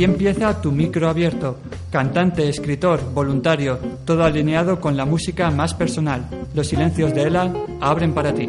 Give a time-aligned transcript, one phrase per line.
[0.00, 1.58] Aquí empieza tu micro abierto.
[1.90, 6.26] Cantante, escritor, voluntario, todo alineado con la música más personal.
[6.54, 8.48] Los silencios de Ela abren para ti.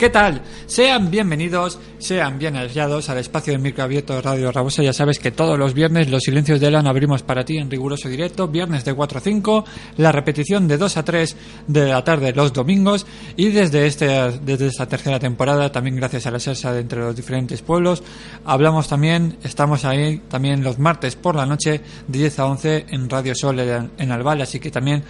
[0.00, 0.40] ¿Qué tal?
[0.64, 4.82] Sean bienvenidos, sean bien hallados al espacio de micro abierto de Radio Rabosa.
[4.82, 8.08] Ya sabes que todos los viernes los silencios de Elan abrimos para ti en riguroso
[8.08, 9.64] directo, viernes de 4 a 5,
[9.98, 13.06] la repetición de 2 a 3 de la tarde los domingos
[13.36, 14.06] y desde, este,
[14.40, 18.02] desde esta tercera temporada, también gracias a la salsa de entre los diferentes pueblos,
[18.46, 23.10] hablamos también, estamos ahí también los martes por la noche de 10 a 11 en
[23.10, 25.04] Radio Sol en Albal, así que también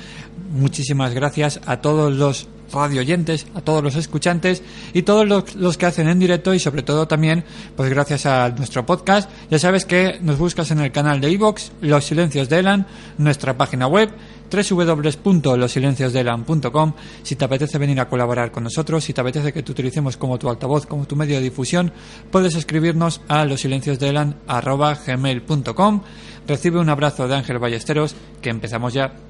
[0.51, 5.87] muchísimas gracias a todos los radio oyentes, a todos los escuchantes y todos los, que
[5.87, 7.45] hacen en directo y sobre todo también,
[7.77, 9.31] pues gracias a nuestro podcast.
[9.51, 12.87] Ya sabes que nos buscas en el canal de iVox, Los Silencios de Elan,
[13.19, 14.11] nuestra página web
[14.51, 16.93] www.losilenciosdelan.com
[17.23, 20.39] si te apetece venir a colaborar con nosotros, si te apetece que te utilicemos como
[20.39, 21.93] tu altavoz, como tu medio de difusión,
[22.31, 26.01] puedes escribirnos a losilenciosdelan.gmail.com
[26.47, 29.30] Recibe un abrazo de Ángel Ballesteros, que empezamos ya.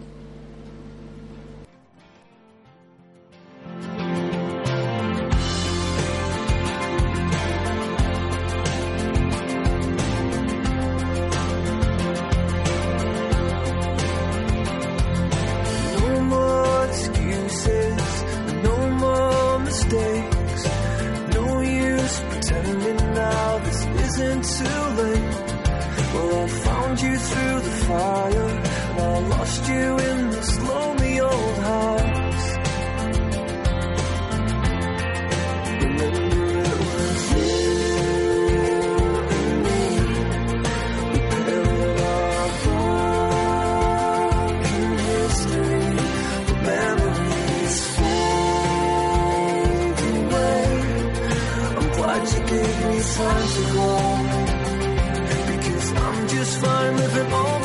[55.47, 57.59] Because I'm just fine living all.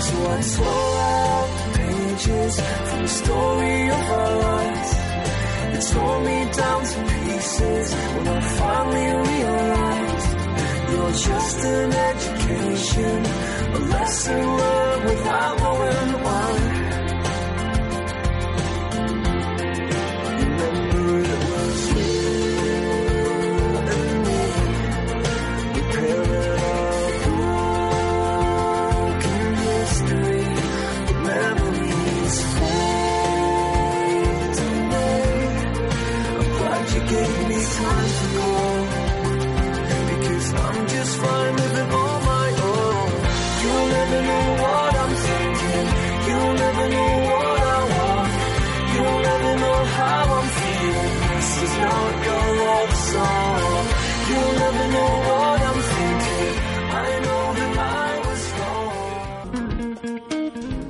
[0.06, 2.54] So I tore out the pages
[2.88, 4.90] from the story of our lives.
[5.76, 10.30] It tore me down to pieces when I finally realized
[10.90, 13.18] you're just an education,
[13.72, 16.37] a lesson learned without knowing why.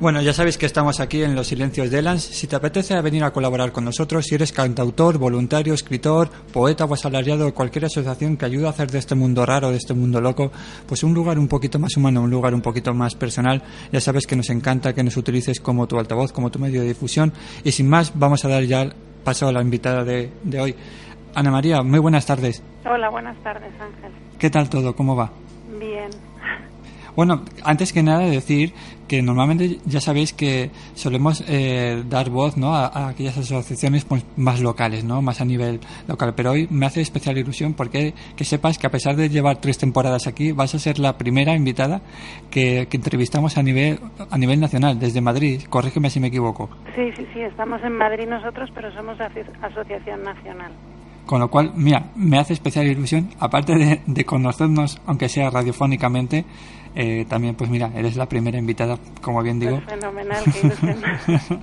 [0.00, 2.23] Bueno, ya sabéis que estamos aquí en Los Silencios de Elans.
[2.23, 6.95] Si te apetece venir a colaborar con nosotros, si eres cantautor, voluntario, escritor, poeta o
[6.95, 10.21] asalariado de cualquier asociación que ayude a hacer de este mundo raro, de este mundo
[10.21, 10.53] loco,
[10.87, 13.61] pues un lugar un poquito más humano, un lugar un poquito más personal,
[13.91, 16.87] ya sabes que nos encanta que nos utilices como tu altavoz, como tu medio de
[16.87, 17.33] difusión.
[17.65, 18.89] Y sin más, vamos a dar ya
[19.25, 20.77] paso a la invitada de, de hoy.
[21.35, 22.62] Ana María, muy buenas tardes.
[22.89, 24.12] Hola, buenas tardes, Ángel.
[24.39, 24.95] ¿Qué tal todo?
[24.95, 25.33] ¿Cómo va?
[25.77, 26.28] Bien.
[27.19, 28.73] Bueno, antes que nada decir
[29.09, 32.76] que normalmente ya sabéis que solemos eh, dar voz ¿no?
[32.76, 35.20] a, aquellas asociaciones pues, más locales, ¿no?
[35.20, 36.35] más a nivel local.
[36.37, 39.79] Pero hoy me hace especial ilusión porque que sepas que a pesar de llevar tres
[39.79, 42.03] temporadas aquí, vas a ser la primera invitada
[42.53, 43.99] que, que entrevistamos a nivel,
[44.31, 45.62] a nivel nacional, desde Madrid.
[45.69, 46.71] Corrígeme si me equivoco.
[46.94, 50.71] Sí, sí, sí, estamos en Madrid nosotros, pero somos aso- asociación nacional.
[51.29, 56.47] Con lo cual, mira, me hace especial ilusión, aparte de, de conocernos, aunque sea radiofónicamente,
[56.95, 59.79] eh, también, pues mira, eres la primera invitada, como bien digo.
[59.85, 60.73] Pues fenomenal, qué.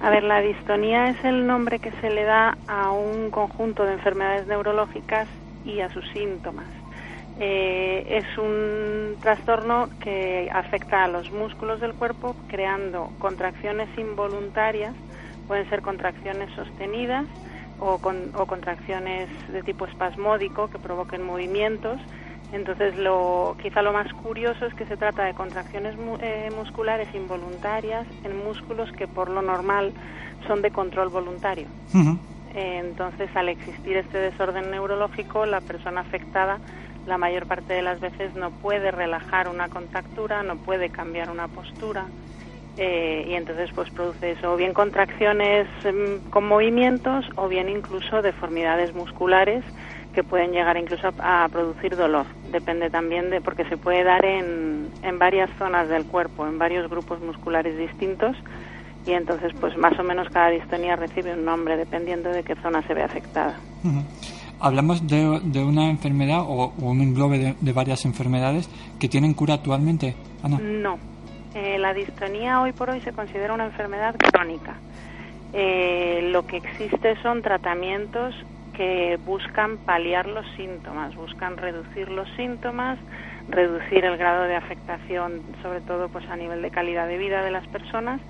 [0.00, 3.94] A ver, la distonía es el nombre que se le da a un conjunto de
[3.94, 5.26] enfermedades neurológicas
[5.64, 6.66] y a sus síntomas.
[7.40, 14.96] Eh, es un trastorno que afecta a los músculos del cuerpo creando contracciones involuntarias,
[15.46, 17.26] pueden ser contracciones sostenidas
[17.78, 22.00] o, con- o contracciones de tipo espasmódico que provoquen movimientos.
[22.50, 27.08] Entonces, lo, quizá lo más curioso es que se trata de contracciones mu- eh, musculares
[27.14, 29.94] involuntarias en músculos que por lo normal
[30.48, 31.68] son de control voluntario.
[32.54, 36.60] Eh, Entonces, al existir este desorden neurológico, la persona afectada
[37.08, 41.48] la mayor parte de las veces no puede relajar una contactura, no puede cambiar una
[41.48, 42.06] postura
[42.76, 48.22] eh, y entonces pues produce eso, o bien contracciones em, con movimientos o bien incluso
[48.22, 49.64] deformidades musculares
[50.14, 52.26] que pueden llegar incluso a, producir dolor.
[52.52, 56.88] Depende también de, porque se puede dar en, en varias zonas del cuerpo, en varios
[56.88, 58.36] grupos musculares distintos
[59.06, 62.82] y entonces pues más o menos cada distonía recibe un nombre dependiendo de qué zona
[62.82, 63.54] se ve afectada.
[64.60, 69.34] Hablamos de, de una enfermedad o, o un englobe de, de varias enfermedades que tienen
[69.34, 70.58] cura actualmente, Ana.
[70.58, 70.98] No.
[71.54, 74.74] Eh, la distonía hoy por hoy se considera una enfermedad crónica.
[75.52, 78.34] Eh, lo que existe son tratamientos
[78.74, 82.98] que buscan paliar los síntomas, buscan reducir los síntomas,
[83.48, 87.50] reducir el grado de afectación, sobre todo pues a nivel de calidad de vida de
[87.50, 88.20] las personas,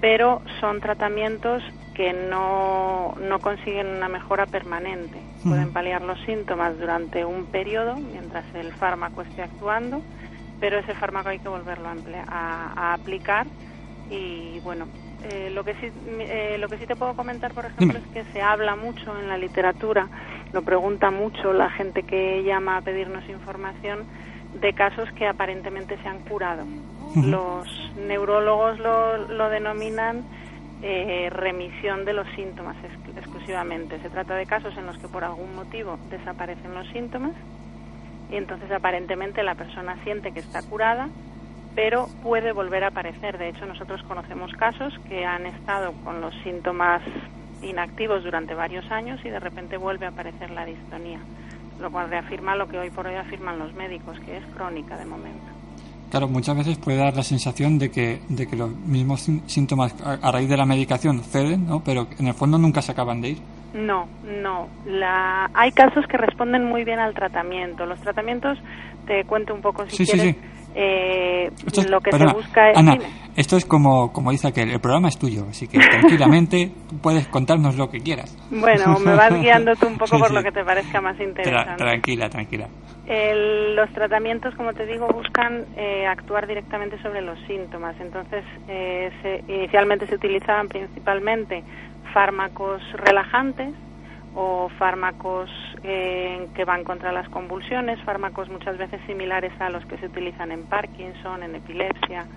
[0.00, 1.62] pero son tratamientos
[1.96, 5.18] que no, no consiguen una mejora permanente.
[5.42, 10.02] Pueden paliar los síntomas durante un periodo mientras el fármaco esté actuando,
[10.60, 13.46] pero ese fármaco hay que volverlo a, emplea- a- a aplicar.
[14.10, 14.88] Y bueno
[15.22, 18.24] eh, lo que sí eh, lo que sí te puedo comentar por ejemplo es que
[18.32, 20.08] se habla mucho en la literatura
[20.52, 24.06] lo pregunta mucho la gente que llama a pedirnos información
[24.52, 26.64] de casos que aparentemente se han curado.
[27.30, 30.24] Los neurólogos lo, lo denominan
[30.86, 35.24] eh, remisión de los síntomas ex- exclusivamente se trata de casos en los que por
[35.24, 37.34] algún motivo desaparecen los síntomas
[38.28, 41.10] y entonces aparentemente la persona siente que está curada,
[41.74, 43.38] pero puede volver a aparecer.
[43.38, 47.02] De hecho, nosotros conocemos casos que han estado con los síntomas
[47.60, 51.26] inactivos durante varios años y de repente vuelve a aparecer la distonía,
[51.78, 55.06] lo cual reafirma lo que hoy por hoy afirman los médicos, que es crónica de
[55.06, 55.52] momento.
[56.10, 60.30] Claro, muchas veces puede dar la sensación de que, de que los mismos síntomas a,
[60.30, 61.82] raíz de la medicación ceden, ¿no?
[61.84, 63.38] pero en el fondo nunca se acaban de ir.
[63.74, 64.06] No,
[64.42, 64.68] no.
[64.86, 65.50] La...
[65.52, 67.84] Hay casos que responden muy bien al tratamiento.
[67.84, 68.58] Los tratamientos,
[69.06, 70.55] te cuento un poco si Sí, sí, quieres, sí.
[70.78, 72.76] Eh, es- lo que perdona, se busca es...
[72.76, 73.04] Ana, Dime.
[73.36, 76.70] esto es como, como dice aquel, el programa es tuyo, así que tranquilamente
[77.02, 78.36] puedes contarnos lo que quieras.
[78.50, 80.34] Bueno, me vas guiando tú un poco Sí, por sí.
[80.34, 81.76] lo que te parezca más Tra- interesante.
[81.84, 82.68] tranquila, tranquila.
[83.06, 87.94] El- los tratamientos, como te digo, buscan eh, actuar directamente sobre los síntomas.
[88.00, 91.62] Entonces, eh, se- inicialmente se utilizaban principalmente
[92.12, 93.74] fármacos relajantes
[94.38, 95.50] o fármacos
[95.82, 100.52] eh, que van contra las convulsiones, fármacos muchas veces similares a los que se utilizan
[100.52, 102.28] en Parkinson, en epilepsia.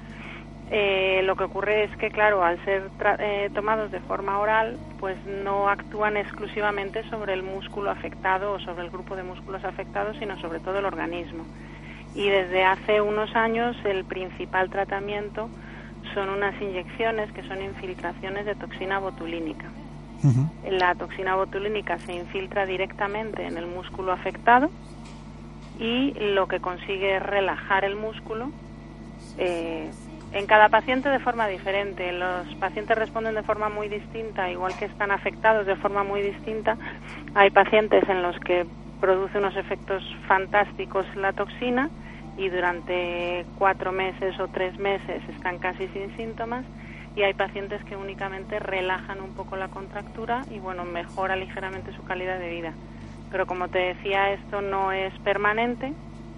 [0.71, 4.79] Eh, lo que ocurre es que, claro, al ser tra- eh, tomados de forma oral,
[4.97, 10.15] pues no actúan exclusivamente sobre el músculo afectado o sobre el grupo de músculos afectados,
[10.17, 11.47] sino sobre todo el organismo.
[12.13, 15.51] Y desde hace unos años el principal tratamiento
[16.13, 19.73] son unas inyecciones que son infiltraciones de toxina botulínica.
[20.69, 24.69] La toxina botulínica se infiltra directamente en el músculo afectado
[25.79, 28.49] y lo que consigue es relajar el músculo.
[29.37, 29.89] eh,
[30.31, 32.11] en cada paciente de forma diferente.
[32.11, 36.77] Los pacientes responden de forma muy distinta, igual que están afectados de forma muy distinta.
[37.33, 38.65] Hay pacientes en los que
[38.99, 41.89] produce unos efectos fantásticos la toxina
[42.37, 46.65] y durante cuatro meses o tres meses están casi sin síntomas
[47.15, 52.03] y hay pacientes que únicamente relajan un poco la contractura y bueno mejora ligeramente su
[52.03, 52.73] calidad de vida.
[53.31, 55.93] Pero como te decía esto no es permanente.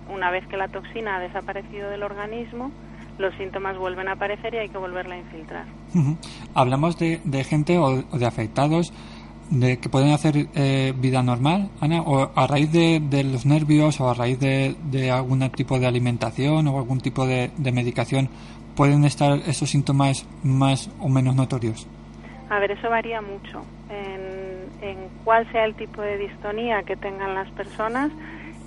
[0.09, 2.71] Una vez que la toxina ha desaparecido del organismo
[3.17, 5.65] los síntomas vuelven a aparecer y hay que volverla a infiltrar.
[6.53, 8.91] Hablamos de, de gente o, de afectados
[9.49, 13.99] de que pueden hacer eh, vida normal, Ana, o a raíz de, de los nervios
[13.99, 18.29] o a raíz de, de algún tipo de alimentación o algún tipo de medicación,
[18.75, 21.87] pueden estar esos síntomas más o menos notorios.
[22.49, 27.33] A ver, eso varía mucho en, en cuál sea el tipo de distonía que tengan
[27.33, 28.11] las personas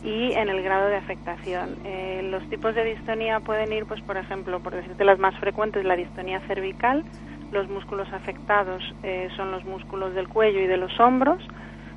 [0.05, 1.77] y en el grado de afectación.
[1.85, 5.85] Eh, los tipos de distonía pueden ir, pues, por ejemplo, por decirte las más frecuentes,
[5.85, 7.05] la distonía cervical.
[7.53, 11.43] Los músculos afectados eh, son los músculos del cuello y de los hombros,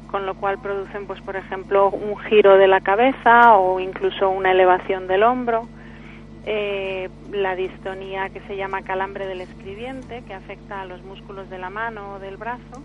[0.09, 4.51] con lo cual producen, pues, por ejemplo, un giro de la cabeza o incluso una
[4.51, 5.67] elevación del hombro
[6.49, 11.57] eh, la distonía que se llama calambre del escribiente, que afecta a los músculos de
[11.57, 12.81] la mano o del brazo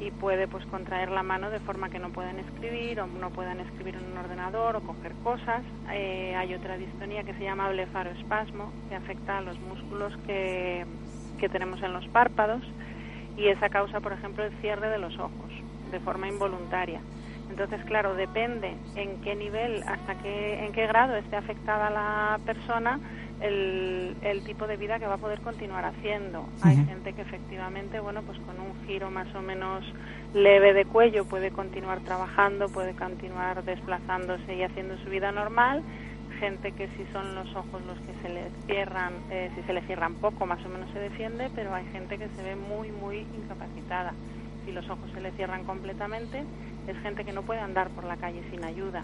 [0.00, 3.60] y puede pues contraer la mano de forma que no puedan escribir o no puedan
[3.60, 5.62] escribir en un ordenador o coger cosas.
[5.92, 10.86] Eh, hay otra distonía que se llama blefaroespasmo, que afecta a los músculos que,
[11.38, 12.62] que tenemos en los párpados
[13.36, 15.50] y esa causa, por ejemplo, el cierre de los ojos
[15.90, 17.02] de forma involuntaria.
[17.50, 22.98] Entonces, claro, depende en qué nivel, hasta qué, en qué grado esté afectada la persona,
[23.40, 26.46] el, el tipo de vida que va a poder continuar haciendo.
[26.62, 29.84] Hay gente que efectivamente, bueno, pues con un giro más o menos
[30.34, 35.82] leve de cuello puede continuar trabajando, puede continuar desplazándose y haciendo su vida normal.
[36.40, 39.80] Gente que si son los ojos los que se le cierran, eh, si se le
[39.82, 43.18] cierran poco, más o menos se defiende, pero hay gente que se ve muy, muy
[43.18, 44.12] incapacitada.
[44.66, 46.42] Si los ojos se le cierran completamente,
[46.86, 49.02] es gente que no puede andar por la calle sin ayuda.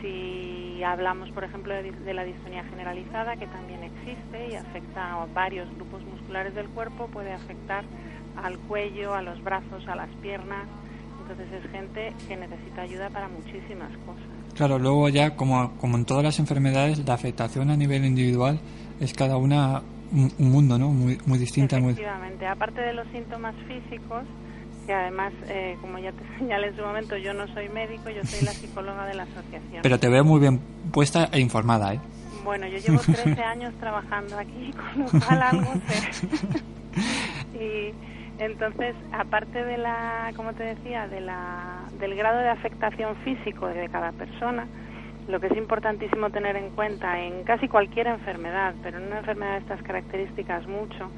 [0.00, 5.26] Si hablamos, por ejemplo, de, de la distonía generalizada, que también existe y afecta a
[5.26, 7.84] varios grupos musculares del cuerpo, puede afectar
[8.42, 10.68] al cuello, a los brazos, a las piernas.
[11.22, 14.22] Entonces es gente que necesita ayuda para muchísimas cosas.
[14.54, 18.60] Claro, luego ya, como, como en todas las enfermedades, la afectación a nivel individual
[19.00, 20.90] es cada una un, un mundo, ¿no?
[20.90, 21.78] Muy, muy distinta.
[21.78, 21.92] Muy...
[21.92, 24.22] Efectivamente, aparte de los síntomas físicos,
[24.86, 28.24] que además, eh, como ya te señalé en su momento, yo no soy médico, yo
[28.24, 29.82] soy la psicóloga de la asociación.
[29.82, 30.60] Pero te veo muy bien
[30.92, 32.00] puesta e informada, ¿eh?
[32.44, 36.62] Bueno, yo llevo 13 años trabajando aquí, con lo cual algo sé.
[37.58, 37.94] y
[38.38, 43.88] entonces, aparte de la, como te decía, de la, del grado de afectación físico de
[43.88, 44.66] cada persona,
[45.28, 49.54] lo que es importantísimo tener en cuenta en casi cualquier enfermedad, pero en una enfermedad
[49.54, 51.10] de estas características mucho,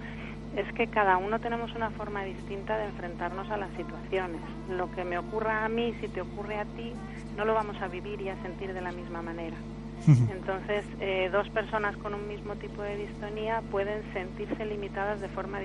[0.59, 4.41] es que cada uno tenemos una forma distinta de enfrentarnos a las situaciones.
[4.69, 6.93] Lo que me ocurra a mí, si te ocurre a ti,
[7.37, 9.57] no lo vamos a vivir y a sentir de la misma manera.
[10.07, 15.61] Entonces, eh, dos personas con un mismo tipo de distonía pueden sentirse limitadas de forma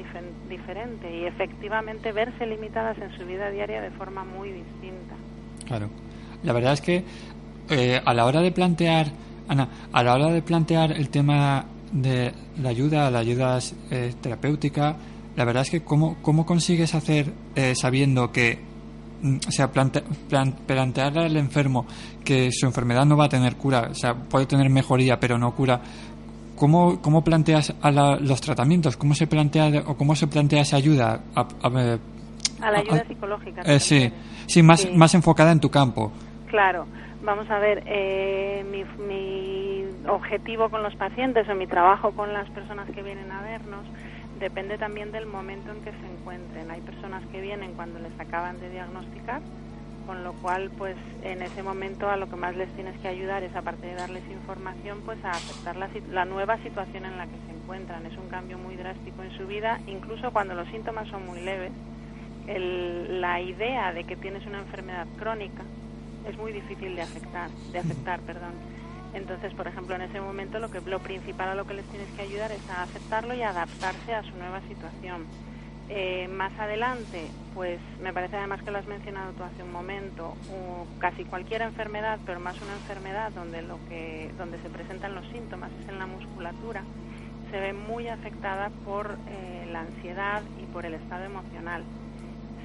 [0.47, 5.15] diferente y efectivamente verse limitadas en su vida diaria de forma muy distinta.
[5.65, 5.89] Claro.
[6.43, 7.03] La verdad es que
[7.69, 9.07] eh, a la hora de plantear,
[9.47, 13.59] Ana, a la hora de plantear el tema de la ayuda, la ayuda
[13.91, 14.95] eh, terapéutica,
[15.35, 18.59] la verdad es que cómo, cómo consigues hacer eh, sabiendo que,
[19.21, 21.85] mm, o sea, plante- plan- plantearle al enfermo
[22.25, 25.53] que su enfermedad no va a tener cura, o sea, puede tener mejoría, pero no
[25.55, 25.79] cura.
[26.55, 28.95] ¿Cómo, cómo planteas a la- los tratamientos?
[28.95, 31.21] ¿Cómo se plantea o cómo se plantea esa ayuda?
[31.35, 31.97] A, a-
[32.61, 33.61] A la ayuda psicológica.
[33.61, 34.11] eh, ¿te sí,
[34.47, 34.89] sí, más, Sí.
[34.95, 36.11] más enfocada en tu campo.
[36.47, 36.85] Claro,
[37.23, 39.72] vamos a ver, eh, mi, mi
[40.07, 43.87] objetivo con los pacientes o mi trabajo con las personas que vienen a vernos
[44.35, 46.71] depende también del momento en que se encuentren.
[46.71, 49.41] Hay personas que vienen cuando les acaban de diagnosticar,
[50.05, 53.43] con lo cual, pues en ese momento a lo que más les tienes que ayudar
[53.43, 57.39] es, aparte de darles información, pues a aceptar la, la nueva situación en la que
[57.47, 58.05] se encuentran.
[58.05, 61.73] Es un cambio muy drástico en su vida, incluso cuando los síntomas son muy leves.
[62.47, 65.65] El- la idea de que tienes una enfermedad crónica
[66.23, 68.59] es muy difícil de aceptar, de aceptar, perdón.
[69.13, 72.09] Entonces, por ejemplo, en ese momento lo que lo principal a lo que les tienes
[72.13, 75.25] que ayudar es a aceptarlo y adaptarse a su nueva situación.
[75.89, 80.35] Eh, más adelante, pues me parece además que lo has mencionado tú hace un momento,
[80.99, 85.71] casi cualquier enfermedad, pero más una enfermedad donde lo que donde se presentan los síntomas
[85.81, 86.83] es en la musculatura,
[87.51, 91.83] se ve muy afectada por eh, la ansiedad y por el estado emocional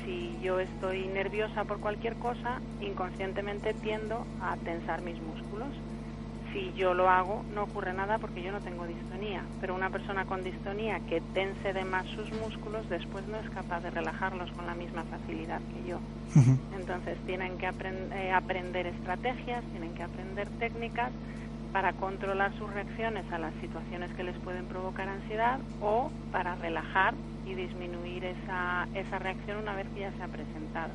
[0.09, 5.69] si yo estoy nerviosa por cualquier cosa, inconscientemente tiendo a tensar mis músculos.
[6.52, 9.45] Si yo lo hago, no ocurre nada porque yo no tengo distonía.
[9.61, 13.81] Pero una persona con distonía que tense de más sus músculos, después no es capaz
[13.83, 16.00] de relajarlos con la misma facilidad que yo.
[16.71, 21.13] Entonces tienen que apren- eh, aprender estrategias, tienen que aprender técnicas
[21.73, 27.15] para controlar sus reacciones a las situaciones que les pueden provocar ansiedad o para relajar
[27.45, 30.95] y disminuir esa, esa reacción una vez que ya se ha presentado.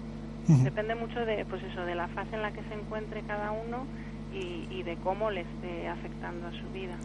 [0.64, 3.88] Depende mucho de, pues eso, de la fase en la que se encuentre cada uno
[4.34, 6.96] y, y de cómo le esté afectando a su vida.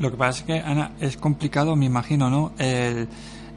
[0.00, 2.52] Lo que pasa es que, Ana, es complicado, me imagino, ¿no?
[2.58, 3.08] El,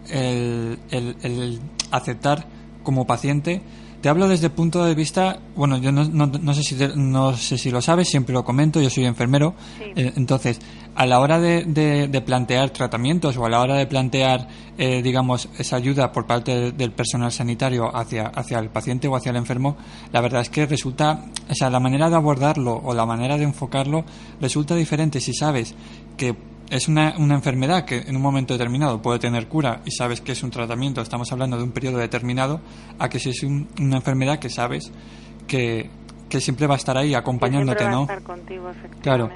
[0.10, 1.60] el, el- el
[1.92, 2.46] aceptar
[2.84, 3.62] como paciente.
[4.02, 6.96] Te hablo desde el punto de vista, bueno, yo no, no, no sé, si te-
[6.96, 9.56] no sé si lo sabes, siempre lo comento, yo soy enfermero.
[9.80, 9.86] Sí.
[9.96, 10.60] Eh, entonces,
[10.96, 15.02] a la hora de, de- de plantear tratamientos o a la hora de plantear, eh,
[15.02, 19.32] digamos, esa ayuda por parte de- del personal sanitario hacia, hacia el paciente o hacia
[19.32, 19.78] el enfermo,
[20.14, 23.46] la verdad es que resulta, o sea, la manera de abordarlo o la manera de
[23.46, 24.06] enfocarlo
[24.40, 25.74] resulta diferente si sabes
[26.16, 26.36] que
[26.70, 30.34] es una, una enfermedad que en un momento determinado puede tener cura y sabes que
[30.34, 32.60] es un tratamiento, estamos hablando de un periodo determinado,
[33.00, 34.92] a que si es un- una enfermedad que sabes
[35.48, 35.90] que,
[36.30, 38.02] que siempre va a estar ahí acompañándote, va a ¿no?
[38.02, 39.02] estar contigo, efectivamente.
[39.02, 39.30] Claro,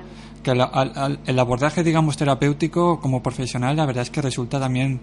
[0.44, 0.62] que al-
[0.96, 5.00] al- el abordaje, digamos, terapéutico como profesional, la verdad es que resulta también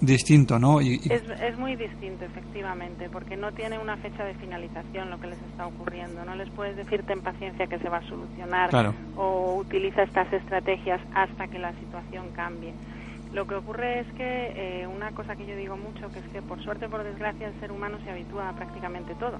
[0.00, 0.80] distinto, ¿no?
[0.80, 5.20] Y, y- Es, es muy distinto, efectivamente, porque no tiene una fecha de finalización lo
[5.20, 6.24] que les está ocurriendo.
[6.24, 8.94] No les puedes decir ten paciencia que se va a solucionar Claro.
[9.16, 12.72] o utiliza estas estrategias hasta que la situación cambie.
[13.32, 16.40] Lo que ocurre es que eh, una cosa que yo digo mucho, que es que
[16.42, 19.38] por suerte o por desgracia el ser humano se habitúa a prácticamente todo,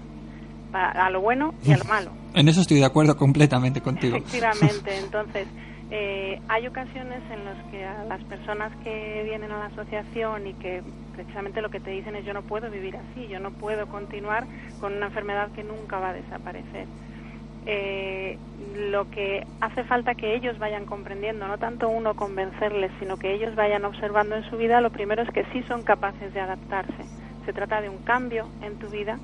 [0.73, 2.11] a lo bueno y a lo malo.
[2.35, 4.17] en eso estoy de acuerdo completamente contigo.
[4.17, 5.47] Efectivamente, entonces
[5.91, 10.55] eh, hay ocasiones en las que a las personas que vienen a la asociación y
[10.55, 13.87] que precisamente lo que te dicen es yo no puedo vivir así, yo no puedo
[13.87, 14.45] continuar
[14.81, 16.89] con una enfermedad que nunca va a desaparecer.
[17.67, 18.39] Eh,
[18.91, 23.55] lo que hace falta que ellos vayan comprendiendo, no tanto uno convencerles, sino que ellos
[23.55, 27.05] vayan observando en su vida, lo primero es que sí son capaces de adaptarse.
[27.45, 29.19] Se trata de un cambio en tu vida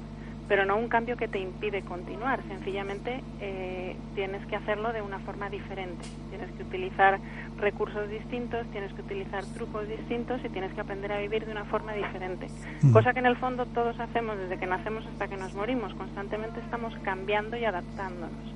[0.53, 2.43] pero no un cambio que te impide continuar.
[2.47, 6.05] Sencillamente eh, tienes que hacerlo de una forma diferente.
[6.29, 7.19] Tienes que utilizar
[7.57, 11.65] recursos distintos, tienes que utilizar trucos distintos y tienes que aprender a vivir de una
[11.65, 12.49] forma diferente.
[12.83, 12.93] Mm.
[12.93, 15.95] Cosa que en el fondo todos hacemos desde que nacemos hasta que nos morimos.
[15.95, 18.53] Constantemente estamos cambiando y adaptándonos.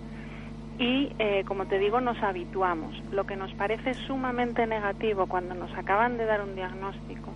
[0.78, 2.94] Y, eh, como te digo, nos habituamos.
[3.10, 7.30] Lo que nos parece sumamente negativo cuando nos acaban de dar un diagnóstico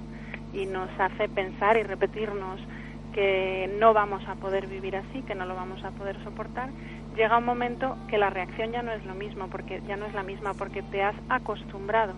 [0.53, 2.61] y nos hace pensar y repetirnos
[3.13, 6.71] que no vamos a poder vivir así, que no lo vamos a poder soportar,
[7.17, 10.15] llega un momento que la reacción ya no es lo mismo, porque ya no es
[10.15, 12.15] la misma, porque te has acostumbrado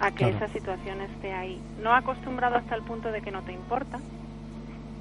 [0.00, 0.36] a que Claro.
[0.36, 1.60] esa situación esté ahí.
[1.78, 4.00] No acostumbrado hasta el punto de que no te importa,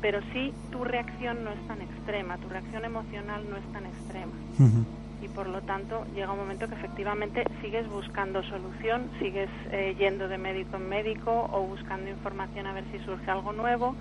[0.01, 4.38] pero sí tu reacción no es tan extrema, tu reacción emocional no es tan extrema
[5.21, 10.27] y por lo tanto llega un momento que efectivamente sigues buscando solución, sigues eh, yendo
[10.27, 13.97] de médico en médico o buscando información a ver si surge algo nuevo,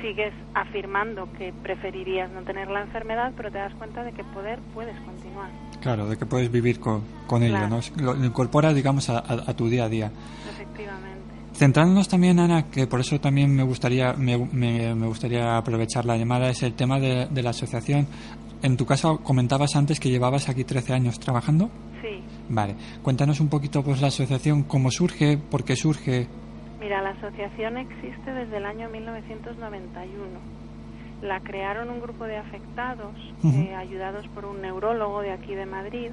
[0.00, 4.58] sigues afirmando que preferirías no tener la enfermedad, pero te das cuenta de que poder
[4.74, 5.50] puedes continuar.
[5.80, 7.68] Claro, de que puedes vivir con, con ello, Claro.
[7.68, 7.78] ¿no?
[7.78, 10.10] Es- Lo incorpora, digamos, a, a- a tu día a día.
[10.50, 11.18] Efectivamente.
[11.54, 16.16] Centrándonos también, Ana, que por eso también me gustaría, me, me- me gustaría aprovechar la
[16.16, 18.06] llamada, es el tema de, de la asociación.
[18.62, 21.70] En tu caso, comentabas antes que llevabas aquí 13 años trabajando.
[22.02, 22.22] Sí.
[22.48, 26.26] Vale, cuéntanos un poquito pues la asociación, cómo surge, por qué surge.
[26.80, 30.24] Mira, la asociación existe desde el año 1991.
[31.20, 33.14] La crearon un grupo de afectados,
[33.44, 36.10] eh, ayudados por un neurólogo de aquí de Madrid,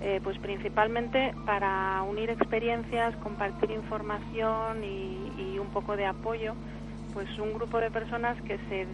[0.00, 6.54] eh, pues principalmente para unir experiencias, compartir información y, y un poco de apoyo.
[7.12, 8.86] Pues un grupo de personas que se,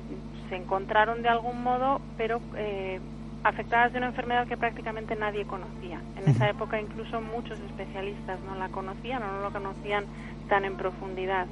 [0.48, 3.01] se encontraron de algún modo, pero eh,
[3.44, 6.01] afectadas de una enfermedad que prácticamente nadie conocía.
[6.16, 10.05] En esa época incluso muchos especialistas no la conocían o no lo conocían
[10.48, 11.46] tan en profundidad.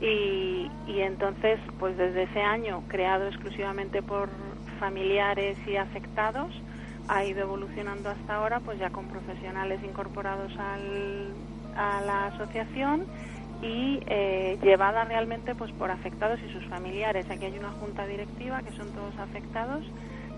[0.00, 4.28] Y, y entonces, pues desde ese año, creado exclusivamente por
[4.80, 6.50] familiares y afectados,
[7.08, 11.32] ha ido evolucionando hasta ahora, pues ya con profesionales incorporados al,
[11.76, 13.06] a la asociación
[13.62, 17.30] y eh, llevada realmente pues por afectados y sus familiares.
[17.30, 19.84] Aquí hay una junta directiva que son todos afectados,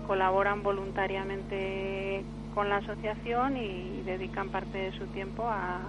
[0.05, 5.79] colaboran voluntariamente con la asociación y dedican parte de su tiempo a,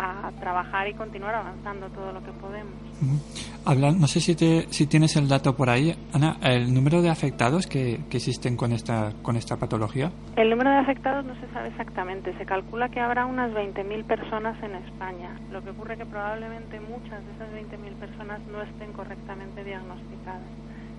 [0.00, 2.72] a trabajar y continuar avanzando todo lo que podemos.
[3.02, 3.18] Ujú.
[3.64, 7.10] Habla- no sé si, te- si tienes el dato por ahí, Ana, el número de
[7.10, 10.10] afectados que, que existen con esta, con esta patología.
[10.36, 12.32] El número de afectados no se sabe exactamente.
[12.38, 15.36] Se calcula que habrá unas 20.000 personas en España.
[15.50, 20.42] Lo que ocurre que probablemente muchas de esas 20.000 personas no estén correctamente diagnosticadas.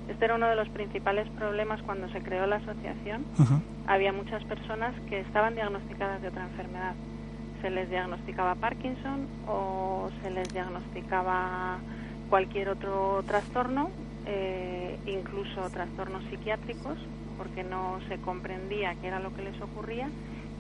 [0.09, 3.23] Este era uno de los principales problemas cuando se creó la asociación.
[3.38, 3.62] Ujú.
[3.88, 6.95] Había muchas personas que estaban diagnosticadas de otra enfermedad.
[7.62, 11.80] Se les diagnosticaba Parkinson o se les diagnosticaba
[12.30, 13.89] cualquier otro trastorno,
[14.26, 16.98] eh, incluso trastornos psiquiátricos,
[17.38, 20.10] porque no se comprendía qué era lo que les ocurría.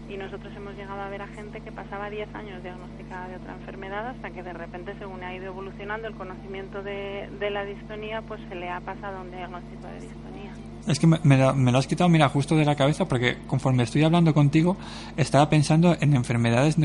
[0.09, 3.53] Y nosotros hemos llegado a ver a gente que pasaba 10 años diagnosticada de otra
[3.53, 8.21] enfermedad hasta que de repente, según ha ido evolucionando el conocimiento de, de la distonía,
[8.23, 10.68] pues se le ha pasado un diagnóstico de distonía.
[10.87, 13.37] Es que me, me lo, me lo has quitado, mira, justo de la cabeza, porque
[13.47, 14.75] conforme estoy hablando contigo,
[15.17, 16.77] estaba pensando en enfermedades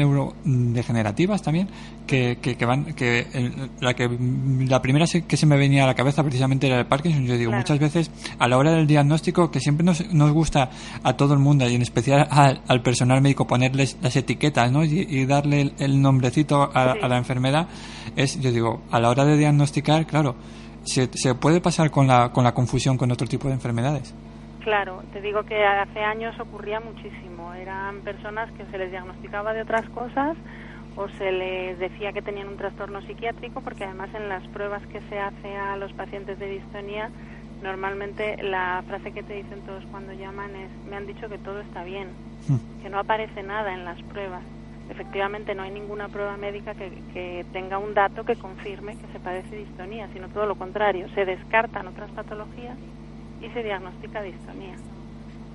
[0.45, 1.69] neurodegenerativas también,
[2.07, 4.09] que, que, que van, que el- la que
[4.69, 7.25] la primera que se me venía a la cabeza precisamente era el Parkinson.
[7.27, 7.63] Yo digo, Claro.
[7.63, 10.71] muchas veces a la hora del diagnóstico, que siempre nos, nos gusta
[11.03, 14.85] a todo el mundo y en especial al, al personal médico ponerles las etiquetas, ¿no?
[14.85, 16.99] Y, y darle el, el nombrecito a, Sí.
[17.03, 17.69] a la enfermedad,
[18.17, 20.35] es, yo digo, a la hora de diagnosticar, claro,
[20.85, 24.15] se, se puede pasar con la, con la confusión con otro tipo de enfermedades.
[24.61, 27.53] Claro, te digo que hace años ocurría muchísimo.
[27.55, 30.37] Eran personas que se les diagnosticaba de otras cosas
[30.97, 35.01] o se les decía que tenían un trastorno psiquiátrico, porque además en las pruebas que
[35.11, 37.11] se hace a los pacientes de distonía,
[37.63, 41.61] normalmente la frase que te dicen todos cuando llaman es, me han dicho que todo
[41.61, 42.09] está bien,
[42.49, 42.83] Hmm.
[42.83, 44.43] que no aparece nada en las pruebas.
[44.91, 49.19] Efectivamente, no hay ninguna prueba médica que, que tenga un dato que confirme que se
[49.19, 51.09] padece distonía, sino todo lo contrario.
[51.15, 52.77] Se descartan otras patologías
[53.41, 54.77] y se diagnostica distonía.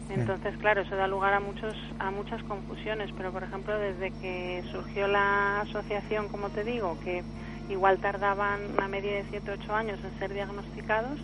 [0.09, 4.63] Entonces, claro, eso da lugar a muchos a muchas confusiones, pero por ejemplo, desde que
[4.71, 7.23] surgió la asociación, como te digo, que
[7.69, 11.19] igual tardaban una media de 7 8 años en ser diagnosticados,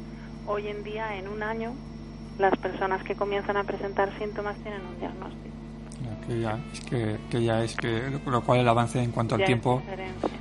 [0.47, 1.73] hoy en día en un año
[2.37, 5.44] las personas que comienzan a presentar síntomas tienen un diagnóstico.
[6.27, 9.41] Que ya es que, que ya es que lo cual el avance en cuanto al
[9.41, 9.81] Ya tiempo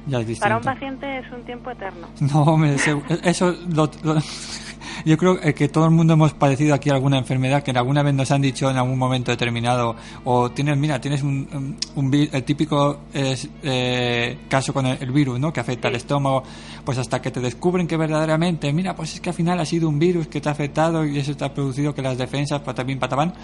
[0.06, 0.44] ya es distinto.
[0.44, 2.08] Para un paciente es un tiempo eterno.
[2.20, 2.96] No, se-
[3.28, 4.18] eso lo- lo-
[5.04, 8.02] yo creo eh, que todo el mundo hemos padecido aquí alguna enfermedad que en alguna
[8.02, 9.94] vez nos han dicho en algún momento determinado
[10.24, 15.12] o tienes, mira, tienes un, un- un el típico es, eh, caso con el, el
[15.12, 15.52] virus, ¿no?
[15.52, 15.98] Que afecta al Sí.
[15.98, 16.44] estómago,
[16.84, 19.88] pues hasta que te descubren que verdaderamente, mira, pues es que al final ha sido
[19.90, 22.98] un virus que te ha afectado y eso te ha producido que las defensas patabín
[22.98, 23.34] patabán.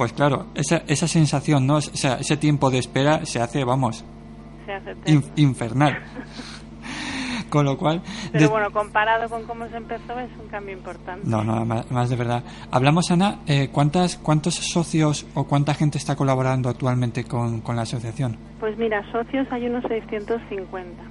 [0.00, 1.74] Pues claro, esa, esa sensación, ¿no?
[1.76, 4.02] O sea, ese tiempo de espera se hace, vamos,
[4.64, 4.96] Se hace
[5.36, 5.98] infernal.
[7.50, 8.00] Con lo cual,
[8.32, 11.28] Pero de- bueno, comparado con cómo se empezó, es un cambio importante.
[11.28, 12.42] no, no, más, más de verdad.
[12.70, 17.82] Hablamos, Ana, eh, ¿cuántas, ¿cuántos socios o cuánta gente está colaborando actualmente con, con la
[17.82, 18.38] asociación?
[18.58, 21.02] Pues mira, socios hay unos 650.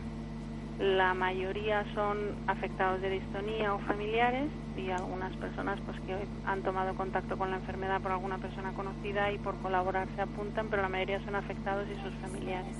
[0.80, 6.16] La mayoría son afectados de distonía o familiares y algunas personas pues que
[6.46, 10.68] han tomado contacto con la enfermedad por alguna persona conocida y por colaborar se apuntan,
[10.70, 12.74] pero la mayoría son afectados y sus familiares.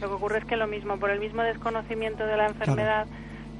[0.00, 3.08] Lo que ocurre es que lo mismo, por el mismo desconocimiento de la enfermedad,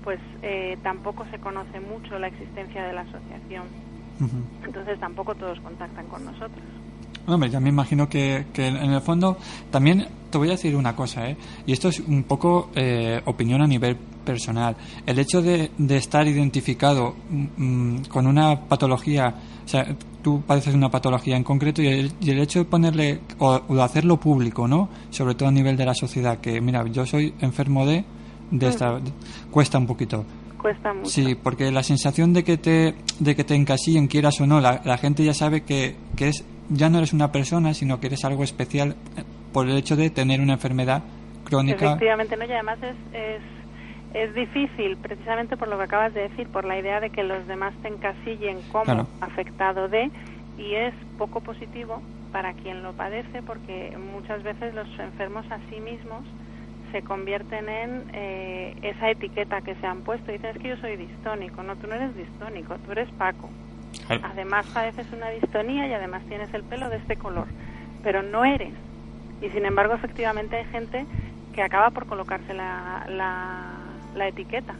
[0.04, 3.64] pues eh, tampoco se conoce mucho la existencia de la asociación.
[4.64, 6.64] Entonces tampoco todos contactan con nosotros.
[7.29, 9.37] Hombre, ya me imagino que, que en el fondo
[9.71, 11.37] también te voy a decir una cosa, ¿eh?
[11.67, 14.77] y esto es un poco eh, opinión a nivel personal.
[15.07, 19.87] El hecho de, de estar identificado mm, con una patología, o sea,
[20.23, 23.75] tú padeces una patología en concreto y el, y el hecho de ponerle o, o
[23.75, 24.88] de hacerlo público, ¿no?
[25.11, 28.05] Sobre todo a nivel de la sociedad, que mira, yo soy enfermo de,
[28.51, 29.01] de esta,
[29.51, 30.25] cuesta un poquito.
[30.61, 31.09] Cuesta mucho.
[31.09, 34.83] Sí, porque la sensación de que te, de que te encasillen, quieras o no, la,
[34.85, 38.24] la gente ya sabe que, que es, ya no eres una persona, sino que eres
[38.24, 41.02] algo especial eh, por el hecho de tener una enfermedad
[41.44, 41.87] crónica.
[41.87, 42.44] Efectivamente, ¿no?
[42.44, 43.42] y además es, es,
[44.14, 47.46] es difícil, precisamente por lo que acabas de decir, por la idea de que los
[47.46, 49.07] demás te encasillen como Claro.
[49.20, 50.11] afectado de,
[50.59, 52.02] y es poco positivo
[52.33, 56.24] para quien lo padece, porque muchas veces los enfermos a sí mismos
[56.92, 60.33] se convierten en eh, esa etiqueta que se han puesto.
[60.33, 61.62] Dicen, es que yo soy distónico.
[61.62, 63.50] No, tú no eres distónico, tú eres Paco.
[64.09, 67.46] Además padeces una distonía y además tienes el pelo de este color,
[68.03, 68.72] pero no eres.
[69.42, 71.05] Y sin embargo, efectivamente hay gente
[71.55, 73.72] que acaba por colocarse la, la,
[74.16, 74.74] la etiqueta.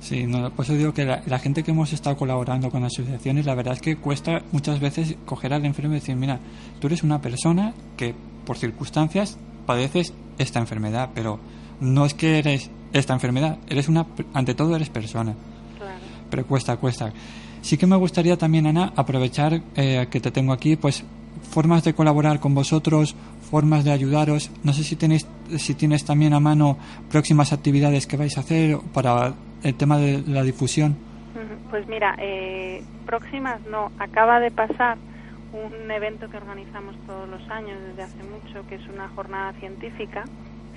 [0.00, 3.46] Sí, no, por eso digo que la, la gente que hemos estado colaborando con asociaciones,
[3.46, 6.38] la verdad es que cuesta muchas veces coger al enfermo y decir, mira,
[6.80, 8.14] tú eres una persona que
[8.44, 11.40] por circunstancias padeces esta enfermedad, pero
[11.80, 15.34] no es que eres esta enfermedad, eres una, ante todo eres persona,
[15.78, 15.98] Claro.
[16.30, 17.10] pero cuesta, cuesta.
[17.66, 21.04] Sí que me gustaría también, Ana, aprovechar eh, que te tengo aquí, pues
[21.50, 23.16] formas de colaborar con vosotros,
[23.50, 24.52] formas de ayudaros.
[24.62, 25.26] No sé si tenéis,
[25.56, 26.78] si tienes también a mano
[27.10, 30.92] próximas actividades que vais a hacer para el tema de la difusión.
[31.34, 31.70] Ujú.
[31.70, 33.90] Pues mira, eh, próximas no.
[33.98, 34.96] Acaba de pasar
[35.52, 40.22] un evento que organizamos todos los años desde hace mucho, que es una jornada científica.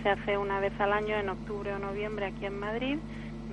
[0.02, 2.98] Se hace una vez al año en octubre o noviembre aquí en Madrid.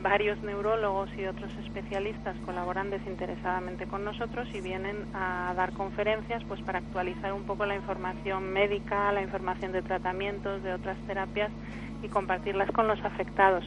[0.09, 6.61] Varios neurólogos y otros especialistas colaboran desinteresadamente con nosotros y vienen a dar conferencias pues
[6.62, 11.51] para actualizar un poco la información médica, la información de tratamientos, de otras terapias
[12.05, 13.64] y compartirlas con los afectados.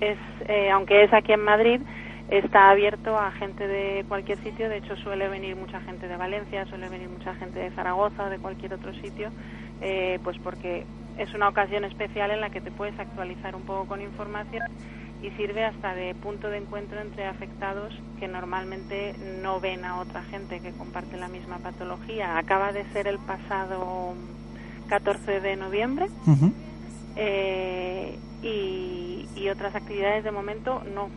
[0.00, 0.16] Es
[0.48, 1.82] eh, aunque es aquí en Madrid
[2.30, 6.64] está abierto a gente de cualquier sitio de hecho suele venir mucha gente de Valencia
[6.64, 9.28] suele venir mucha gente de Zaragoza o de cualquier otro sitio
[9.82, 10.86] eh, pues porque
[11.18, 14.62] es una ocasión especial en la que te puedes actualizar un poco con información
[15.24, 20.22] y sirve hasta de punto de encuentro entre afectados que normalmente no ven a otra
[20.24, 24.12] gente que comparte la misma patología acaba de ser el pasado
[24.88, 26.08] 14 de noviembre
[27.16, 31.08] eh, y, y otras actividades de momento no.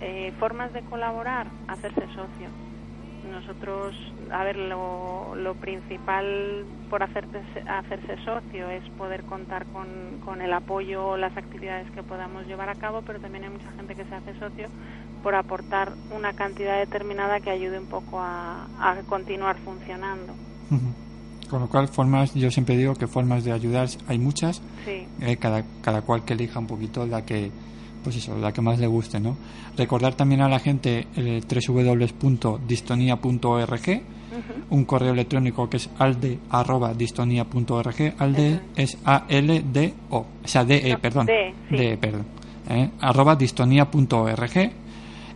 [0.00, 2.50] Eh, formas de colaborar, hacerse socio.
[3.30, 3.94] Nosotros,
[4.32, 9.86] a ver, lo, lo principal por hacerte, hacerse socio es poder contar con,
[10.24, 13.70] con el apoyo o las actividades que podamos llevar a cabo, pero también hay mucha
[13.72, 14.68] gente que se hace socio
[15.22, 20.34] por aportar una cantidad determinada que ayude un poco a, a continuar funcionando.
[21.50, 25.36] Con lo cual, formas, yo siempre digo que formas de ayudar hay muchas, Sí, eh,
[25.36, 27.50] cada, cada cual que elija un poquito la que,
[28.06, 29.36] pues eso, la que más le guste, ¿no?
[29.76, 34.00] Recordar también a la gente el www.distonia.org,
[34.70, 40.88] un correo electrónico que es alde@distonia.org, alde es A L D O, o sea, D
[40.88, 41.76] E, No, perdón, D, sí.
[41.76, 42.24] D, perdón,
[42.70, 44.70] eh, arroba distonia.org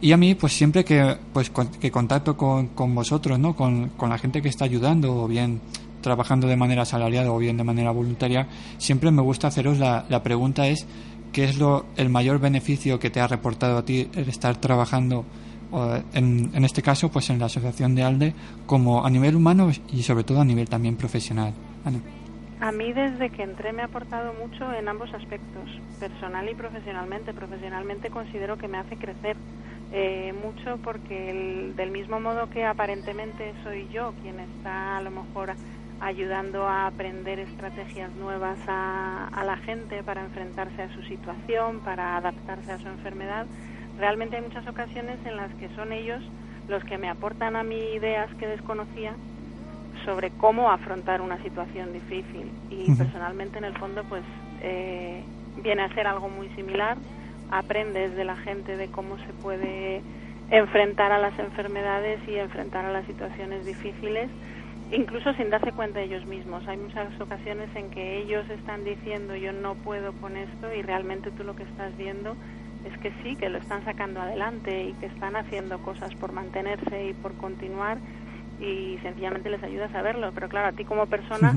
[0.02, 3.54] y a mí, pues siempre que, pues, con- que contacto con, con vosotros, ¿no?
[3.56, 5.60] Con, con la gente que está ayudando, o bien
[6.00, 8.46] trabajando de manera asalariada o bien de manera voluntaria,
[8.78, 10.86] siempre me gusta haceros la, la pregunta es,
[11.32, 15.24] ¿qué es lo, el mayor beneficio que te ha reportado a ti el estar trabajando,
[16.12, 18.34] en este caso, pues en la asociación de ALDE,
[18.66, 21.52] como a nivel humano y sobre todo a nivel también profesional?
[21.84, 22.00] Ana.
[22.60, 25.64] A mí desde que entré me ha aportado mucho en ambos aspectos,
[25.98, 27.32] personal y profesionalmente.
[27.32, 29.36] Profesionalmente considero que me hace crecer
[29.92, 35.10] eh, mucho porque el- del mismo modo que aparentemente soy yo quien está a lo
[35.10, 35.56] mejor
[36.00, 42.16] ayudando a aprender estrategias nuevas a, a la gente para enfrentarse a su situación, para
[42.16, 43.46] adaptarse a su enfermedad,
[43.98, 46.22] realmente hay muchas ocasiones en las que son ellos
[46.68, 49.14] los que me aportan a mí ideas que desconocía
[50.04, 52.50] sobre cómo afrontar una situación difícil.
[52.70, 54.22] Y personalmente en el fondo pues
[54.62, 55.22] eh,
[55.62, 56.96] viene a ser algo muy similar.
[57.50, 60.02] Aprendes de la gente de cómo se puede
[60.50, 64.30] enfrentar a las enfermedades y enfrentar a las situaciones difíciles
[64.90, 69.52] incluso sin darse cuenta ellos mismos hay muchas ocasiones en que ellos están diciendo yo
[69.52, 72.36] no puedo con esto y realmente tú lo que estás viendo
[72.82, 77.04] es que sí que lo están sacando adelante y que están haciendo cosas por mantenerse
[77.06, 78.00] y por continuar
[78.58, 80.32] y sencillamente les ayudas a verlo.
[80.32, 81.54] Pero claro, a ti como persona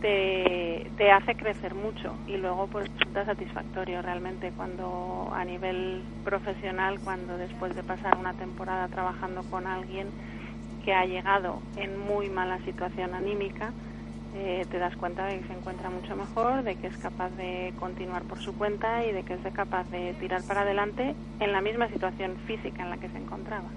[0.00, 7.00] te, te hace crecer mucho y luego pues resulta satisfactorio realmente cuando a nivel profesional,
[7.00, 10.14] cuando después de pasar una temporada trabajando con alguien
[10.84, 13.72] que ha llegado en muy mala situación anímica,
[14.34, 17.72] eh, te das cuenta de que se encuentra mucho mejor, de que es capaz de
[17.78, 21.60] continuar por su cuenta y de que es capaz de tirar para adelante en la
[21.60, 23.68] misma situación física en la que se encontraba.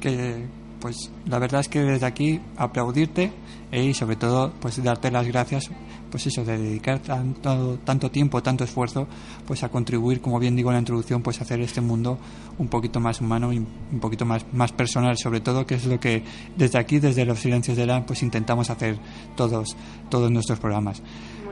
[0.00, 0.46] que
[0.80, 3.32] pues la verdad es que desde aquí aplaudirte
[3.72, 5.70] eh, y sobre todo pues darte las gracias
[6.10, 9.06] pues eso de dedicar tanto tanto tiempo tanto esfuerzo
[9.46, 12.18] pues a contribuir como bien digo en la introducción pues a hacer este mundo
[12.58, 15.98] un poquito más humano y un poquito más más personal sobre todo que es lo
[16.00, 16.22] que
[16.56, 18.96] desde aquí desde los silencios de la pues intentamos hacer
[19.36, 19.76] todos
[20.08, 21.02] todos nuestros programas.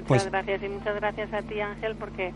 [0.07, 2.33] Pues gracias y muchas gracias a ti Ángel porque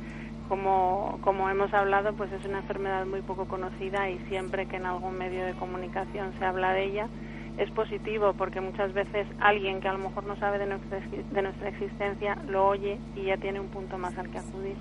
[0.49, 4.87] como, como hemos hablado pues es una enfermedad muy poco conocida y siempre que en
[4.87, 7.09] algún medio de comunicación se habla de ella
[7.59, 11.43] es positivo porque muchas veces alguien que a lo mejor no sabe de nuestra, de
[11.43, 14.75] nuestra existencia lo oye y ya tiene un punto más al que acudir.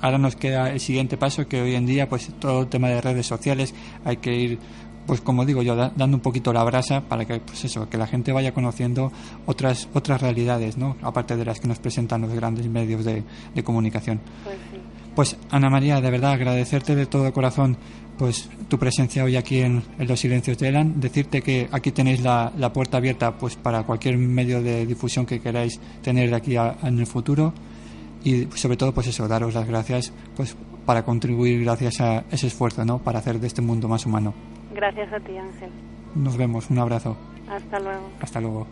[0.00, 3.00] ahora nos queda el siguiente paso que hoy en día pues todo el tema de
[3.00, 3.74] redes sociales
[4.04, 4.58] hay que ir
[5.06, 7.98] pues como digo yo da- dando un poquito la brasa para que pues eso que
[7.98, 9.12] la gente vaya conociendo
[9.44, 13.22] otras otras realidades no aparte de las que nos presentan los grandes medios de,
[13.54, 14.78] de comunicación Pues sí.
[15.14, 17.76] pues Ana María de verdad agradecerte de todo corazón
[18.18, 21.00] pues tu presencia hoy aquí en, en los silencios de Elan.
[21.00, 25.40] Decirte que aquí tenéis la, la puerta abierta pues para cualquier medio de difusión que
[25.40, 27.52] queráis tener de aquí a- en el futuro.
[28.22, 32.84] Y sobre todo pues eso daros las gracias pues para contribuir gracias a ese esfuerzo
[32.84, 34.32] no para hacer de este mundo más humano.
[34.74, 35.70] Gracias a ti Ángel.
[36.14, 36.70] nos vemos.
[36.70, 37.16] Un abrazo.
[37.48, 38.08] Hasta luego.
[38.20, 38.66] hasta luego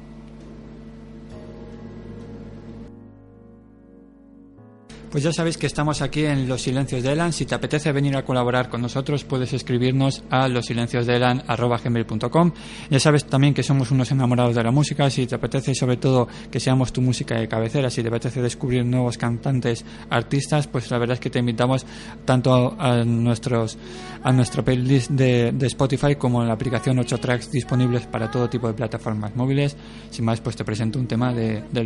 [5.13, 7.35] Pues ya sabéis que estamos aquí en Los Silencios de Elan.
[7.35, 12.53] Si te apetece venir a colaborar con nosotros, puedes escribirnos a losilenciosdeelan.com.
[12.89, 15.11] Ya sabes también que somos unos enamorados de la música.
[15.11, 18.87] Si te apetece, sobre todo, que seamos tu música de cabecera, si te apetece descubrir
[18.87, 21.85] nuevos cantantes, artistas, pues la verdad es que te invitamos
[22.25, 23.77] tanto a nuestros
[24.23, 28.49] a nuestra playlist de, de Spotify como en la aplicación 8 tracks disponibles para todo
[28.49, 29.77] tipo de plataformas móviles.
[30.09, 31.83] Sin más, pues te presento un tema de, de.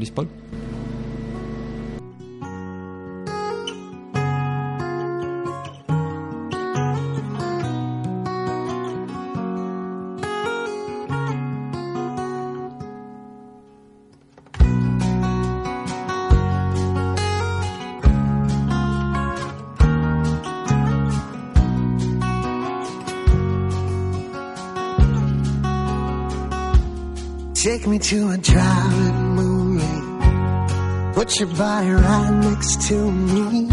[31.26, 33.66] Put your body right next to me.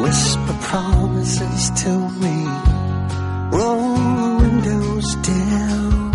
[0.00, 1.90] Whisper promises to
[2.22, 2.46] me.
[3.52, 6.12] Roll the windows down.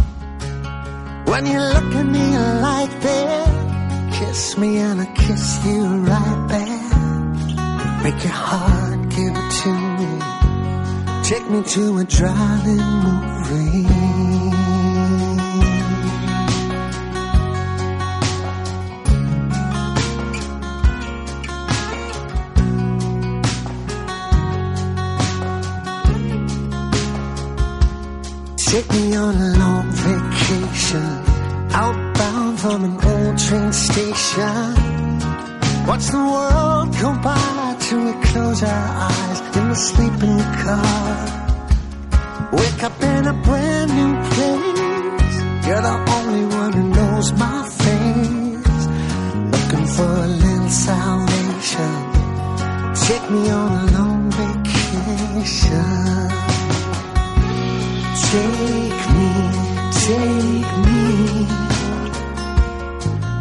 [1.25, 2.27] When you look at me
[2.69, 8.01] like that, kiss me and I kiss you right back.
[8.01, 10.11] Break your heart, give it to me.
[11.23, 14.66] Take me to a driving movie.
[53.07, 56.27] Take me on a long vacation.
[58.27, 59.31] Take me,
[60.03, 61.01] take me.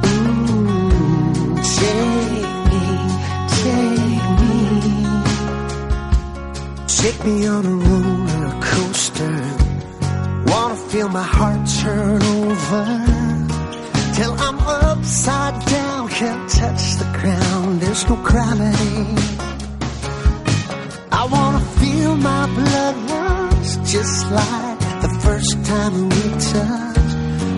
[0.06, 2.84] Mm, take me,
[3.62, 4.54] take me.
[6.86, 9.38] Take me on a roller coaster.
[10.46, 12.86] Wanna feel my heart turn over.
[14.14, 17.80] Till I'm upside down, can't touch the ground.
[17.80, 19.45] There's no gravity.
[22.14, 27.12] My blood rush just like the first time we touched.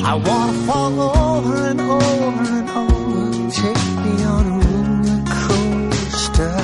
[0.05, 3.51] I wanna fall over and over and over.
[3.51, 6.57] Take me on a roller coaster.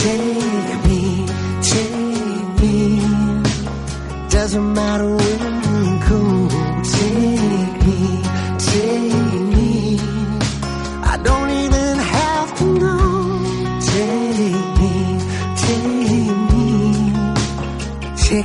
[0.00, 1.26] Take me,
[1.72, 2.78] take me.
[4.28, 5.57] Doesn't matter where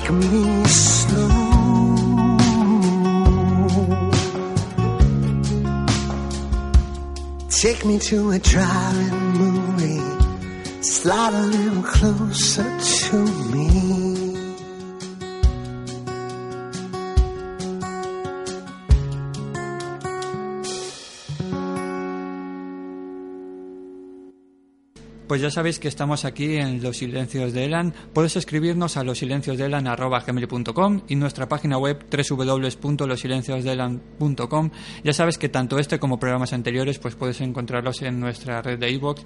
[0.03, 1.29] take me slow.
[7.49, 10.01] Take me to a driving movie.
[10.81, 13.02] Slide a little closer to
[25.33, 27.91] Pues ya sabéis que estamos aquí en Los Silencios de Elan.
[28.13, 34.69] Puedes escribirnos a losilenciosdeelan.com y nuestra página web www.losilenciosdeelan.com.
[35.03, 38.91] Ya sabes que tanto este como programas anteriores pues puedes encontrarlos en nuestra red de
[38.91, 39.23] iVoox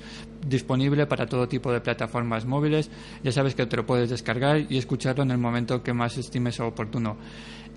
[0.48, 2.90] disponible para todo tipo de plataformas móviles.
[3.22, 6.62] Ya sabes que te lo puedes descargar y escucharlo en el momento que más estimes
[6.62, 7.18] oportuno.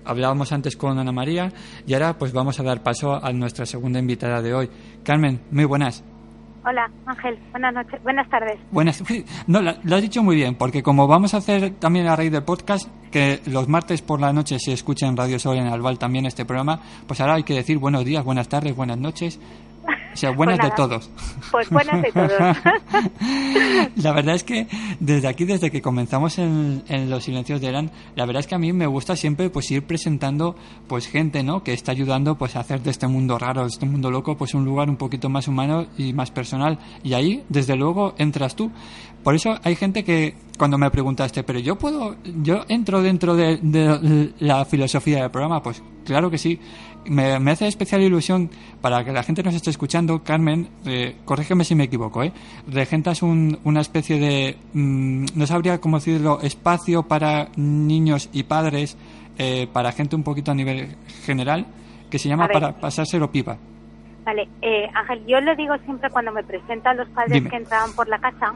[0.05, 1.51] Hablábamos antes con Ana María
[1.85, 4.69] y ahora pues vamos a dar paso a nuestra segunda invitada de hoy.
[5.03, 6.01] Carmen, muy buenas.
[6.63, 7.39] Hola, Ángel.
[7.51, 8.03] Buenas noches.
[8.03, 8.59] Buenas tardes.
[8.71, 9.03] Buenas.
[9.47, 12.43] No, lo, has dicho muy bien, porque como vamos a hacer también a raíz del
[12.43, 16.25] podcast, que los martes por la noche se escucha en Radio Sol en Albal también
[16.25, 19.39] este programa, pues ahora hay que decir buenos días, buenas tardes, buenas noches.
[20.13, 21.09] O sea, buenas Pues de todos.
[21.51, 22.31] Pues buenas de todos.
[23.95, 24.67] La verdad es que
[24.99, 28.55] desde aquí, desde que comenzamos en, en Los Silencios de Eran, la verdad es que
[28.55, 30.55] a mí me gusta siempre pues ir presentando
[30.87, 31.63] pues gente, ¿no?
[31.63, 34.53] Que está ayudando pues a hacer de este mundo raro, de este mundo loco, pues
[34.53, 36.79] un lugar un poquito más humano y más personal.
[37.03, 38.71] Y ahí, desde luego, entras tú.
[39.23, 43.57] Por eso hay gente que cuando me preguntaste, pero yo puedo, yo entro dentro de,
[43.61, 46.59] de la filosofía del programa, pues claro que sí.
[47.05, 48.49] Me, me hace especial ilusión
[48.79, 52.31] para que la gente nos esté escuchando, Carmen, eh, corrígeme si me equivoco, ¿eh?
[52.67, 58.97] Regentas un- una especie de, mm, no sabría cómo decirlo, espacio para niños y padres,
[59.39, 60.95] eh, para gente un poquito a nivel
[61.25, 61.65] general,
[62.11, 63.57] que se llama para pasárselo pipa.
[64.23, 67.49] Vale, eh, Ángel, yo le digo siempre cuando me presento a los padres Dime.
[67.49, 68.53] que entran por la casa,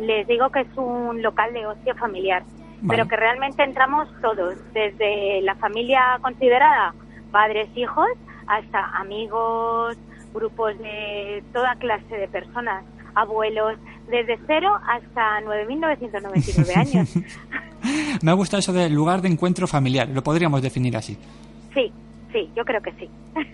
[0.00, 2.88] les digo que es un local de ocio familiar, Vale.
[2.88, 6.92] pero que realmente entramos todos, desde la familia considerada
[7.36, 8.08] padres, hijos,
[8.46, 9.94] hasta amigos,
[10.32, 12.82] grupos de toda clase de personas,
[13.14, 13.74] abuelos,
[14.10, 17.10] desde cero hasta 9.999 años.
[18.22, 21.18] Me gusta eso del lugar de encuentro familiar, lo podríamos definir así.
[21.74, 21.92] Sí,
[22.32, 23.10] sí, yo creo que sí.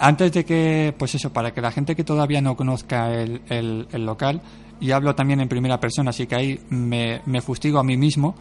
[0.00, 3.86] Antes de que, pues eso, para que la gente que todavía no conozca el, el-
[3.92, 4.40] el local,
[4.80, 8.34] y hablo también en primera persona, así que ahí me, me fustigo a mí mismo,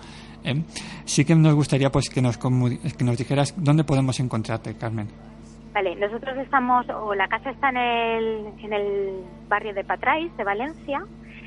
[0.44, 0.64] ¿eh?
[1.06, 5.08] sí que nos gustaría pues que nos, que nos dijeras dónde podemos encontrarte, Carmen.
[5.74, 9.14] Vale, nosotros estamos, o la casa está en el, en el
[9.48, 11.02] barrio de Patrais, de Valencia,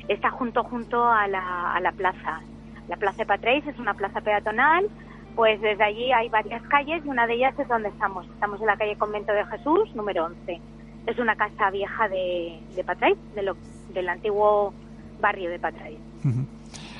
[0.07, 2.41] está junto junto a la, a la plaza.
[2.87, 4.87] La plaza de Patrais es una plaza peatonal,
[5.35, 8.25] pues desde allí hay varias calles y una de ellas es donde estamos.
[8.27, 10.59] Estamos en la calle Convento de Jesús, número 11.
[11.05, 13.57] Es una casa vieja de, de Patrais, de lo-
[13.93, 14.73] del antiguo
[15.21, 15.97] barrio de Patrais.
[16.23, 16.45] Ujú.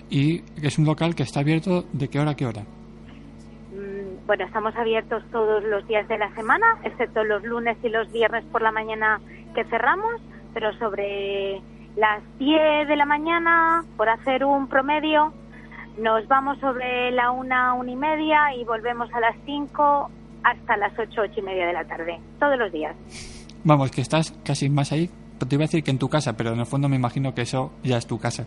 [0.09, 2.61] Y es un local que está abierto de qué hora a qué hora.
[3.73, 8.11] Mm, Bueno, estamos abiertos todos los días de la semana, excepto los lunes y los
[8.11, 9.19] viernes por la mañana
[9.53, 10.21] que cerramos,
[10.53, 11.61] pero sobre
[11.95, 15.33] las 10 de la mañana, por hacer un promedio,
[15.97, 20.09] nos vamos sobre la una, una y media y volvemos a las 5
[20.43, 22.95] hasta las 8, ocho y media de la tarde, todos los días.
[23.63, 25.09] Vamos, que estás casi más ahí.
[25.39, 27.41] Te iba a decir que en tu casa, pero en el fondo me imagino que
[27.41, 28.45] eso ya es tu casa.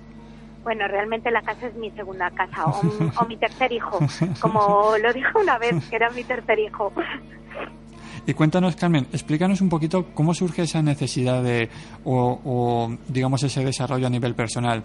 [0.69, 2.83] Bueno, realmente la casa es mi segunda casa o,
[3.23, 4.01] o mi tercer hijo,
[4.43, 6.93] como lo dijo una vez, que era mi tercer hijo.
[8.27, 11.71] Y cuéntanos, Carmen, explícanos un poquito cómo surge esa necesidad de,
[12.05, 14.85] o, o, digamos, ese desarrollo a nivel personal.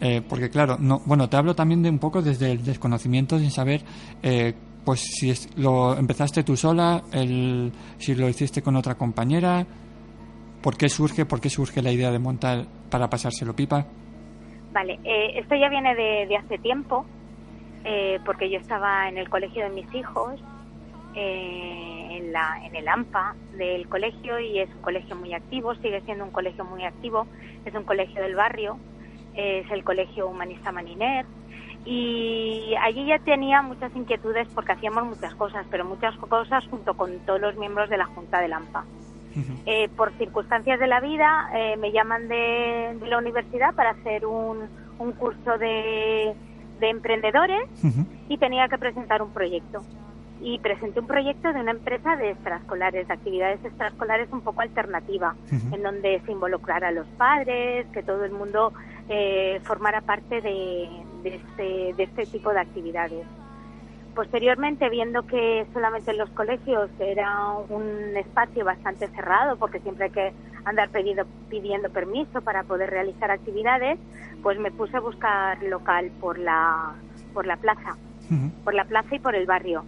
[0.00, 3.50] Eh, porque, claro, no, bueno, te hablo también de un poco desde el desconocimiento, sin
[3.50, 3.80] saber,
[4.22, 4.54] eh,
[4.84, 9.66] pues, si es- lo empezaste tú sola, el, si lo hiciste con otra compañera,
[10.62, 13.86] por qué surge, por qué surge la idea de montar para pasárselo pipa.
[14.76, 17.06] Vale, eh, esto ya viene de, de hace tiempo,
[17.82, 20.38] eh, porque yo estaba en el colegio de mis hijos,
[21.14, 26.02] eh, en, la, en el AMPA del colegio, y es un colegio muy activo, sigue
[26.02, 27.26] siendo un colegio muy activo,
[27.64, 28.76] es un colegio del barrio,
[29.34, 31.24] es el colegio humanista Maniner,
[31.86, 37.18] y allí ya tenía muchas inquietudes porque hacíamos muchas cosas, pero muchas cosas junto con
[37.20, 38.84] todos los miembros de la Junta del AMPA.
[39.66, 44.24] Eh, por circunstancias de la vida eh, me llaman de, de la universidad para hacer
[44.26, 44.68] un,
[44.98, 46.34] un curso de,
[46.80, 47.68] de emprendedores
[48.28, 49.82] y tenía que presentar un proyecto.
[50.40, 55.34] Y presenté un proyecto de una empresa de extraescolares, de actividades extraescolares un poco alternativa,
[55.50, 58.72] en donde se involucrara a los padres, que todo el mundo
[59.08, 60.88] eh, formara parte de,
[61.22, 63.26] de este, de este tipo de actividades.
[64.16, 70.10] Posteriormente, viendo que solamente en los colegios era un espacio bastante cerrado, porque siempre hay
[70.10, 70.32] que
[70.64, 73.98] andar pidiendo, pidiendo permiso para poder realizar actividades,
[74.42, 76.94] pues me puse a buscar local por la,
[77.34, 77.98] por la plaza,
[78.64, 79.84] por la plaza y por el barrio.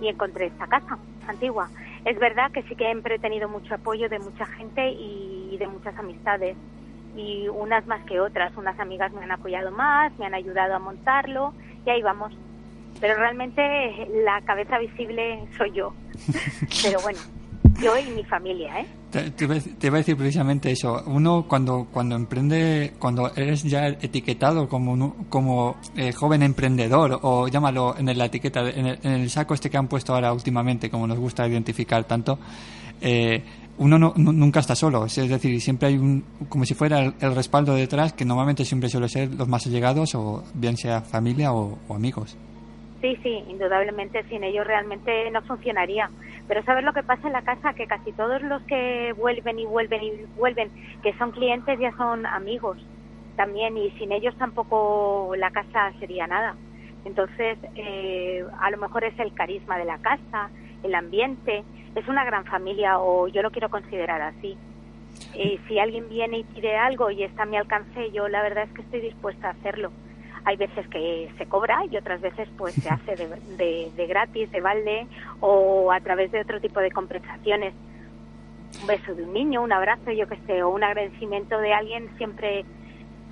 [0.00, 1.68] Y encontré esta casa antigua.
[2.04, 5.66] Es verdad que sí que siempre he tenido mucho apoyo de mucha gente y de
[5.66, 6.56] muchas amistades.
[7.16, 8.56] Y unas más que otras.
[8.56, 11.52] Unas amigas me han apoyado más, me han ayudado a montarlo
[11.84, 12.32] y ahí vamos.
[13.02, 13.60] Pero realmente
[14.24, 15.92] la cabeza visible soy yo.
[16.82, 17.18] Pero bueno,
[17.82, 18.86] yo y mi familia, ¿eh?
[19.10, 21.02] Te, te iba a decir- te iba a decir precisamente eso.
[21.06, 27.48] Uno cuando cuando emprende, cuando eres ya etiquetado como un- como eh, joven emprendedor o
[27.48, 30.88] llámalo en la etiqueta, en el, en el saco este que han puesto ahora últimamente,
[30.88, 32.38] como nos gusta identificar tanto,
[33.00, 33.42] eh,
[33.78, 35.04] uno no- nu- nunca está solo.
[35.06, 38.88] Es decir, siempre hay un como si fuera el, el respaldo detrás que normalmente siempre
[38.88, 42.36] suele ser los más allegados o bien sea familia o, o amigos.
[43.02, 46.08] Sí, sí, indudablemente sin ellos realmente no funcionaría.
[46.46, 47.74] Pero ¿sabes lo que pasa en la casa?
[47.74, 50.70] Que casi todos los que vuelven y vuelven y vuelven,
[51.02, 52.78] que son clientes, ya son amigos
[53.36, 56.54] también y sin ellos tampoco la casa sería nada.
[57.04, 60.50] Entonces, eh, a lo mejor es el carisma de la casa,
[60.84, 61.64] el ambiente,
[61.96, 64.56] es una gran familia o yo lo quiero considerar así.
[65.34, 68.64] Y si alguien viene y pide algo y está a mi alcance, yo la verdad
[68.64, 69.90] es que estoy dispuesta a hacerlo.
[70.44, 74.50] Hay veces que se cobra y otras veces pues se hace de, de- de gratis,
[74.50, 75.06] de balde
[75.40, 77.74] o a través de otro tipo de compensaciones.
[78.80, 82.08] Un beso de un niño, un abrazo, yo que sé, o un agradecimiento de alguien
[82.16, 82.64] siempre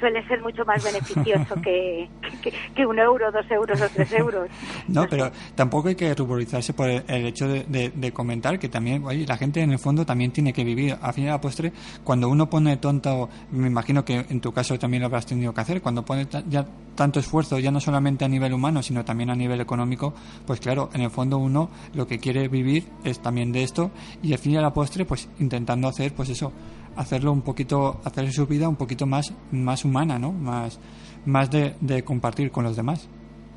[0.00, 2.08] suele ser mucho más beneficioso que,
[2.42, 4.48] que, que un euro, dos euros o tres euros.
[4.88, 9.36] No, pero tampoco hay que ruborizarse por el, hecho de, comentar que también, oye, la
[9.36, 10.96] gente en el fondo también tiene que vivir.
[11.00, 11.72] A fin y a la postre,
[12.02, 15.60] cuando uno pone tonto, me imagino que en tu caso también lo habrás tenido que
[15.60, 19.34] hacer, cuando pone ya tanto esfuerzo, ya no solamente a nivel humano, sino también a
[19.34, 20.12] nivel económico,
[20.46, 23.90] pues claro, en el fondo uno lo que quiere vivir es también de esto
[24.22, 26.52] y al fin y a la postre, pues intentando hacer, pues eso,
[26.96, 30.32] hacerlo un poquito, hacer su vida un poquito más, más humana, ¿no?
[30.32, 30.78] Más,
[31.26, 33.08] más de, de compartir con los demás.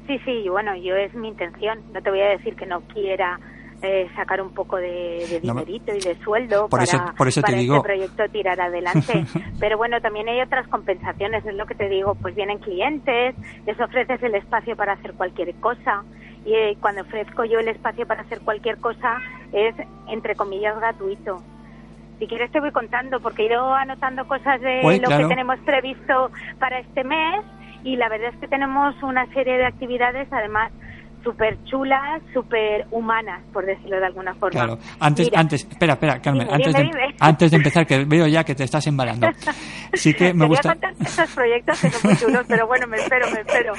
[0.07, 1.79] Sí, sí, y bueno, yo es mi intención.
[1.93, 3.39] No te voy a decir que no quiera
[3.81, 7.27] eh, sacar un poco de, de No, dinerito y de sueldo por para, eso- por
[7.27, 7.75] eso te para digo.
[7.77, 9.23] este proyecto tirar adelante.
[9.59, 12.15] Pero bueno, también hay otras compensaciones, es lo que te digo.
[12.15, 16.03] Pues vienen clientes, les ofreces el espacio para hacer cualquier cosa.
[16.45, 19.19] Y eh, cuando ofrezco yo el espacio para hacer cualquier cosa
[19.53, 19.73] es,
[20.09, 21.41] entre comillas, gratuito.
[22.23, 25.23] Si quieres te voy contando, porque he ido anotando cosas de Uy, lo claro.
[25.23, 27.43] que tenemos previsto para este mes
[27.83, 30.71] y la verdad es que tenemos una serie de actividades además
[31.23, 34.51] súper chulas, súper humanas, por decirlo de alguna forma.
[34.51, 34.77] Claro.
[34.99, 37.15] Antes, Mira, antes, espera, espera, Carmen, Dime, antes, dime, de, dime.
[37.19, 39.27] antes de empezar, que veo ya que te estás embalando.
[39.93, 43.39] Sí que me gusta, estos proyectos que son muy chulos, pero bueno, me espero, me
[43.41, 43.73] espero.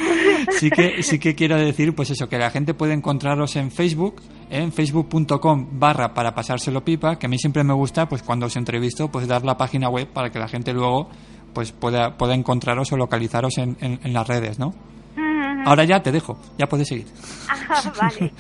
[0.51, 4.23] sí que, sí que quiero decir, pues eso, que la gente puede encontraros en Facebook,
[4.51, 8.57] en facebook.com barra para pasárselo pipa, que a mí siempre me gusta, pues cuando os
[8.57, 11.11] entrevisto, pues dar la página web para que la gente luego,
[11.53, 14.75] pues pueda, pueda encontraros o localizaros en, en, en las redes, ¿no?
[15.65, 17.07] Ahora ya te dejo, ya puedes seguir.
[17.49, 18.33] Ah, vale.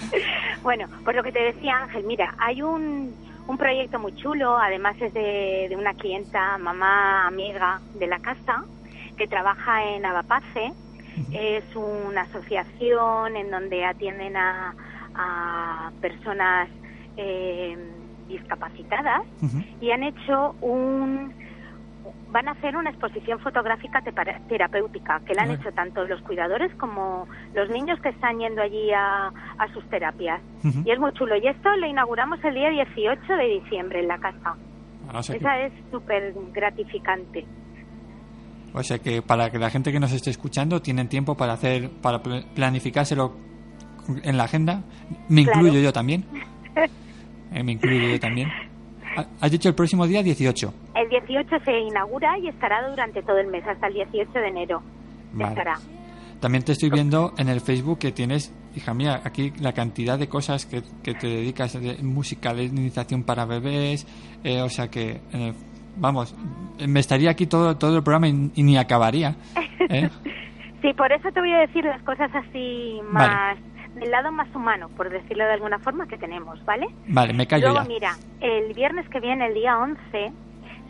[0.62, 3.14] Bueno, pues lo que te decía Ángel, mira, hay un,
[3.46, 8.64] un proyecto muy chulo, además es de, de una clienta, mamá, amiga de la casa,
[9.16, 10.72] que trabaja en Abapace.
[11.32, 14.74] Es una asociación en donde atienden a,
[15.14, 16.68] a personas
[17.16, 17.76] eh,
[18.28, 19.22] discapacitadas
[19.80, 21.32] y han hecho un
[22.34, 24.02] van a hacer una exposición fotográfica
[24.48, 28.90] terapéutica que la han hecho tanto los cuidadores como los niños que están yendo allí
[28.92, 30.40] a, a sus terapias
[30.84, 34.18] y es muy chulo y esto lo inauguramos el día 18 de diciembre en la
[34.18, 34.56] casa
[35.14, 37.46] O sea que- esa es súper gratificante
[38.74, 41.88] O sea que para que la gente que nos esté escuchando tienen tiempo para hacer,
[42.02, 43.32] para pl- planificárselo
[44.24, 44.82] en la agenda.
[45.28, 45.60] Me Claro.
[45.60, 46.24] incluyo yo también.
[47.56, 48.48] Eh, me incluyo yo también.
[49.16, 50.72] Ha- Has dicho el próximo día 18.
[50.94, 54.82] el 18 se inaugura y estará durante todo el mes hasta el 18 de enero
[55.32, 55.50] Vale.
[55.50, 55.74] estará
[56.40, 60.28] También te estoy viendo en el Facebook que tienes, hija mía, aquí la cantidad de
[60.28, 64.06] cosas que, que te dedicas de musicalización para bebés,
[64.44, 65.52] eh, o sea que, eh,
[65.96, 66.34] vamos,
[66.86, 69.36] me estaría aquí todo, todo el programa y, y ni acabaría.
[69.88, 70.08] ¿eh?
[70.82, 73.56] Sí, por eso te voy a decir las cosas así más
[73.94, 76.86] del lado más humano, por decirlo de alguna forma, que tenemos, ¿vale?
[77.08, 77.88] Vale, me callo Luego, ya.
[77.88, 80.32] mira, el viernes que viene, el día 11,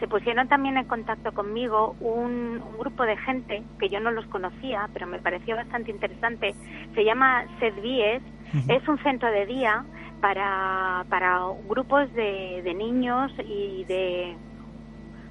[0.00, 4.26] se pusieron también en contacto conmigo un, un grupo de gente que yo no los
[4.26, 6.54] conocía, pero me pareció bastante interesante.
[6.94, 8.22] Se llama SEDVIES,
[8.68, 9.84] es un centro de día
[10.20, 14.36] para, para grupos de, de niños y de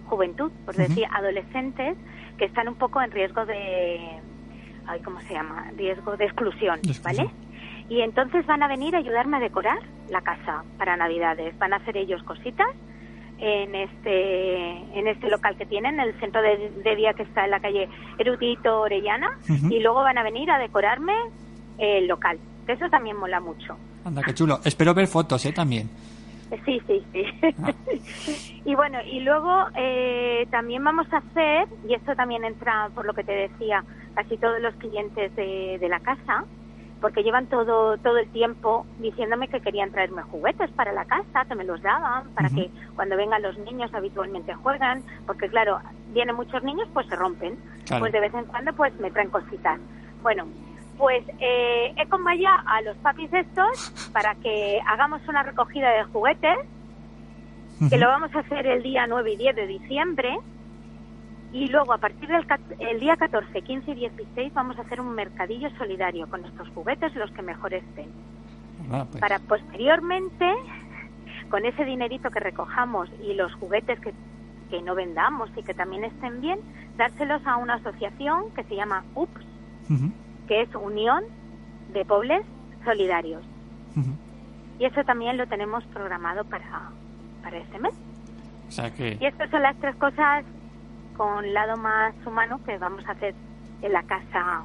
[0.08, 1.98] juventud, por decir, adolescentes
[2.38, 4.00] que están un poco en riesgo de,
[4.88, 5.72] ay, ¿cómo se llama?
[5.78, 7.28] Riesgo de exclusión, De exclusión.
[7.28, 7.43] ¿vale?
[7.90, 9.80] Y entonces van a venir a ayudarme a decorar
[10.10, 11.58] la casa para Navidades.
[11.58, 12.68] Van a hacer ellos cositas
[13.40, 17.52] en este en este local que tienen, el centro de, de día que está en
[17.52, 19.38] la calle Erudito Orellana,
[19.70, 21.14] y luego van a venir a decorarme
[21.78, 22.40] el local.
[22.66, 23.76] Que eso también mola mucho.
[24.06, 24.60] Anda, qué chulo.
[24.64, 25.52] Espero ver fotos, ¿eh?
[25.52, 25.90] También.
[26.66, 27.26] Sí, sí, sí.
[27.62, 27.74] Ah.
[28.66, 33.14] y bueno, y luego eh, también vamos a hacer, y esto también entra por lo
[33.14, 36.46] que te decía, casi todos los clientes de, de la casa,
[37.04, 41.54] porque llevan todo todo el tiempo diciéndome que querían traerme juguetes para la casa, que
[41.54, 45.82] me los daban, para que cuando vengan los niños habitualmente juegan, porque claro,
[46.14, 48.00] vienen muchos niños pues se rompen, Claro.
[48.04, 49.82] pues de vez en cuando pues me traen cositas.
[50.22, 50.46] Bueno,
[50.98, 56.58] pues eh, he convocado a los papis estos para que hagamos una recogida de juguetes,
[57.90, 60.38] que lo vamos a hacer el día 9 y 10 de diciembre.
[61.54, 62.46] Y luego, a partir del
[62.80, 67.16] el día 14, 15 y 16, vamos a hacer un mercadillo solidario con estos juguetes,
[67.16, 68.08] los que mejor estén.
[68.92, 70.52] Ah, pues, Para posteriormente,
[71.50, 74.14] con ese dinerito que recojamos y los juguetes que,
[74.72, 76.60] que no vendamos y que también estén bien,
[76.98, 79.46] dárselos a una asociación que se llama UPS,
[80.48, 81.24] que es Unión
[81.94, 82.44] de Pobles
[82.84, 83.44] Solidarios.
[84.80, 86.90] Y eso también lo tenemos programado para,
[87.44, 87.94] para este mes.
[88.68, 89.20] O sea que...
[89.22, 90.44] Y estas son las tres cosas
[91.16, 93.34] con lado más humano que vamos a hacer
[93.82, 94.64] en la casa.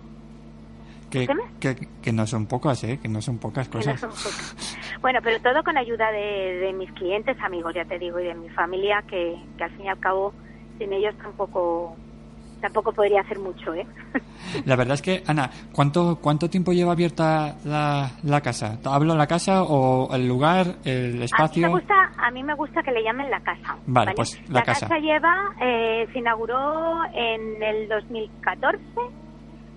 [1.11, 1.27] Que,
[1.59, 2.99] que, que no son pocas, ¿eh?
[3.01, 4.01] Que no son pocas que no cosas.
[4.01, 4.77] son pocas.
[5.01, 8.35] Bueno, pero todo con ayuda de, de mis clientes, amigos, ya te digo, y de
[8.35, 10.35] mi familia, que, que al fin y al cabo
[10.79, 11.97] sin ellos tampoco
[12.61, 13.87] tampoco podría hacer mucho, ¿eh?
[14.65, 18.79] La verdad es que, Ana, ¿cuánto, cuánto tiempo lleva abierta la, la casa?
[18.85, 21.67] ¿Hablo la casa o el lugar, el A mí, espacio?
[21.69, 23.77] me gusta, a mí me gusta que le llamen la casa.
[23.87, 24.89] Vale, pues, la casa.
[24.99, 28.79] lleva, eh, se inauguró en el 2014.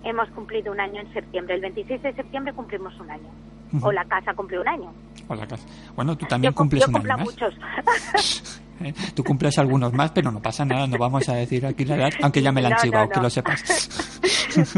[0.03, 1.55] Hemos cumplido un año en septiembre.
[1.55, 3.29] El 26 de septiembre cumplimos un año.
[3.83, 4.91] O la casa cumplió un año.
[5.29, 5.65] O la casa.
[5.95, 7.33] Bueno, tú también yo cum- cumples yo un cumplo año a más.
[7.33, 8.60] muchos.
[8.85, 8.93] ¿eh?
[9.15, 12.11] Tú cumples algunos más, pero no pasa nada, no vamos a decir aquí la edad,
[12.21, 13.11] aunque ya me la han No, chivado, no.
[13.11, 13.89] que lo sepas.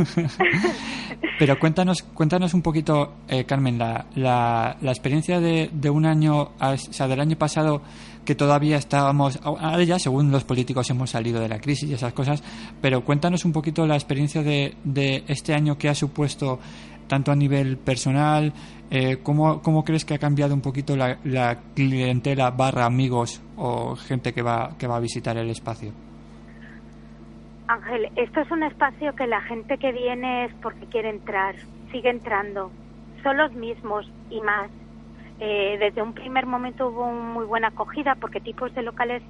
[1.39, 6.51] pero cuéntanos, cuéntanos un poquito, eh, Carmen, la, la, la experiencia de, de un año,
[6.59, 7.81] o sea, del año pasado,
[8.23, 12.13] que todavía estábamos, ahora ya según los políticos hemos salido de la crisis y esas
[12.13, 12.41] cosas,
[12.81, 16.59] pero cuéntanos un poquito la experiencia de, de este año que ha supuesto
[17.07, 18.53] tanto a nivel personal,
[18.91, 23.95] eh, ¿cómo, ¿cómo crees que ha cambiado un poquito la, la clientela barra amigos o
[23.95, 25.91] gente que va, que va a visitar el espacio?
[27.67, 31.55] Ángel, esto es un espacio que la gente que viene es porque quiere entrar,
[31.91, 32.71] sigue entrando.
[33.23, 34.69] Son los mismos y más.
[35.39, 39.23] Eh, desde un primer momento hubo un muy buena acogida porque tipos de locales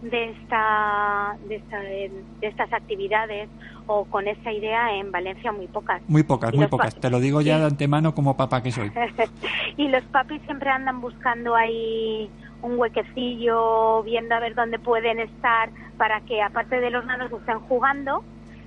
[0.00, 3.50] de esta, de esta de estas actividades
[3.86, 6.00] o con esa idea en Valencia muy pocas.
[6.08, 6.94] Muy pocas, Y muy pocas.
[6.94, 7.60] Te lo digo ya Sí.
[7.60, 8.90] de antemano como papá que soy.
[9.76, 12.30] y los papis siempre andan buscando ahí
[12.62, 17.58] un huequecillo, viendo a ver dónde pueden estar para que aparte de los nanos estén
[17.60, 18.22] jugando,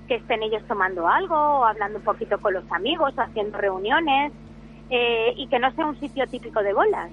[0.08, 4.34] que estén ellos tomando algo, o hablando un poquito con los amigos, o haciendo reuniones,
[4.90, 7.12] eh, y que no sea un sitio típico de bolas.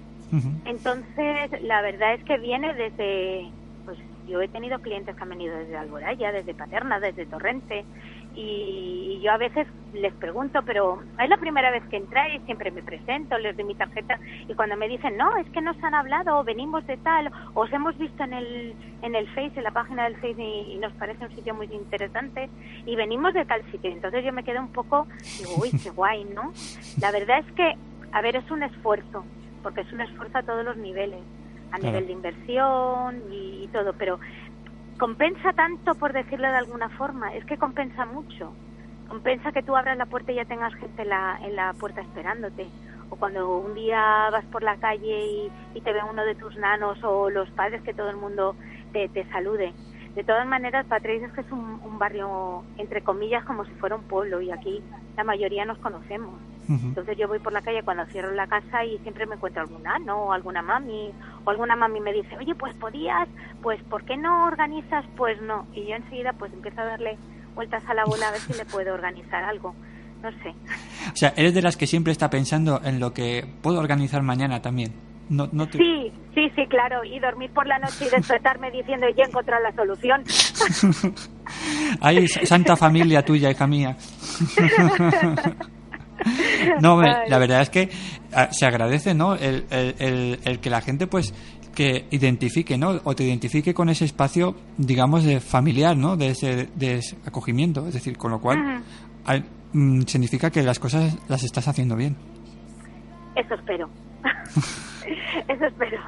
[0.65, 3.53] Entonces, la verdad es que viene desde,
[3.85, 7.87] pues yo he tenido clientes que han venido desde Alboraya, desde Paterna, desde Torrente,
[8.35, 12.71] y, y yo a veces les pregunto, pero es la primera vez que entráis, siempre
[12.71, 15.95] me presento, les doy mi tarjeta, y cuando me dicen, no, es que nos han
[15.95, 19.65] hablado, o venimos de tal, o os hemos visto en el, en el Face, en
[19.65, 22.49] la página del Face, y, y nos parece un sitio muy interesante,
[22.87, 25.09] y venimos de tal sitio, entonces yo me quedo un poco,
[25.39, 26.53] digo, uy, qué guay, ¿no?
[27.01, 27.75] La verdad es que,
[28.13, 29.25] a ver, es un esfuerzo,
[29.63, 31.21] porque es un esfuerzo a todos los niveles,
[31.73, 31.85] a Claro.
[31.99, 34.19] nivel de inversión y, y todo, pero
[35.01, 38.53] compensa tanto, por decirlo de alguna forma, es que compensa mucho.
[39.09, 42.03] Compensa que tú abras la puerta y ya tengas gente en la, en la puerta
[42.03, 42.69] esperándote.
[43.09, 47.03] O cuando un día vas por la calle y, te ve uno de tus nanos
[47.03, 48.55] o los padres, que todo el mundo
[48.93, 49.73] te, salude.
[50.15, 54.03] De todas maneras, Patricia es que es un barrio, entre comillas, como si fuera un
[54.03, 54.83] pueblo y aquí
[55.17, 56.35] la mayoría nos conocemos.
[56.71, 59.83] Entonces yo voy por la calle cuando cierro la casa y siempre me encuentro algún
[59.83, 61.11] nano o alguna mami
[61.45, 63.29] o alguna mami me dice, oye, pues podías,
[63.61, 65.05] pues ¿por qué no organizas?
[65.17, 65.67] Pues no.
[65.75, 67.19] Y yo enseguida pues empiezo a darle
[67.57, 69.75] vueltas a la bola a ver si le puedo organizar algo.
[70.23, 70.51] No sé.
[71.13, 74.61] O sea, eres de las que siempre está pensando en lo que puedo organizar mañana
[74.63, 74.93] también.
[75.31, 77.05] No, no te- Sí, sí, sí, claro.
[77.05, 80.23] Y dormir por la noche y despertarme diciendo, ya he encontrado la solución.
[82.01, 83.97] Ay, santa familia tuya, hija mía.
[86.81, 87.89] No, la verdad es que
[88.35, 89.35] ah, se agradece, ¿no?
[89.35, 91.33] El, el- el- el que la gente, pues,
[91.75, 93.01] que identifique, ¿no?
[93.05, 96.17] O te identifique con ese espacio, digamos, de familiar, ¿no?
[96.17, 97.87] De ese de ese acogimiento.
[97.87, 98.83] Es decir, con lo cual,
[99.25, 102.17] al- mm, significa que las cosas las estás haciendo bien.
[103.37, 103.89] Eso espero.
[105.49, 105.99] Eso espero,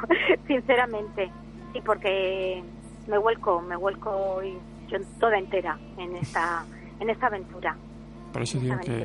[0.47, 1.31] sinceramente.
[1.73, 2.63] Sí, porque
[3.09, 4.53] me vuelco, me vuelco y
[4.91, 6.65] yo toda entera en esta,
[7.01, 7.77] en esta aventura.
[8.33, 9.05] Por eso digo que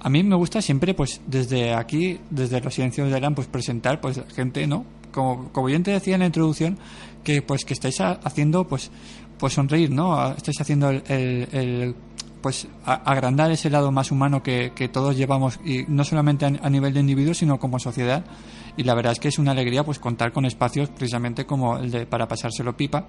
[0.00, 4.00] a mí me gusta siempre, pues, desde aquí, desde los silencios de Alan, pues, presentar,
[4.00, 4.84] pues, gente, ¿no?
[5.12, 6.78] Como, como bien te decía en la introducción,
[7.24, 8.90] que, pues, que estáis ha- haciendo, pues,
[9.38, 10.14] pues sonreír, ¿no?
[10.14, 11.94] A- Estáis haciendo el, el- el
[12.40, 16.52] pues a- agrandar ese lado más humano que, que todos llevamos y no solamente a,
[16.62, 18.24] a nivel de individuo sino como sociedad
[18.76, 21.90] y la verdad es que es una alegría pues contar con espacios precisamente como el
[21.90, 23.06] de para pasárselo pipa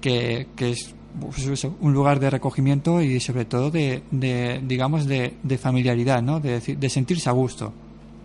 [0.00, 5.06] que, que es pues eso, un lugar de recogimiento y sobre todo de, de digamos
[5.06, 7.72] de, de familiaridad no de, de sentirse a gusto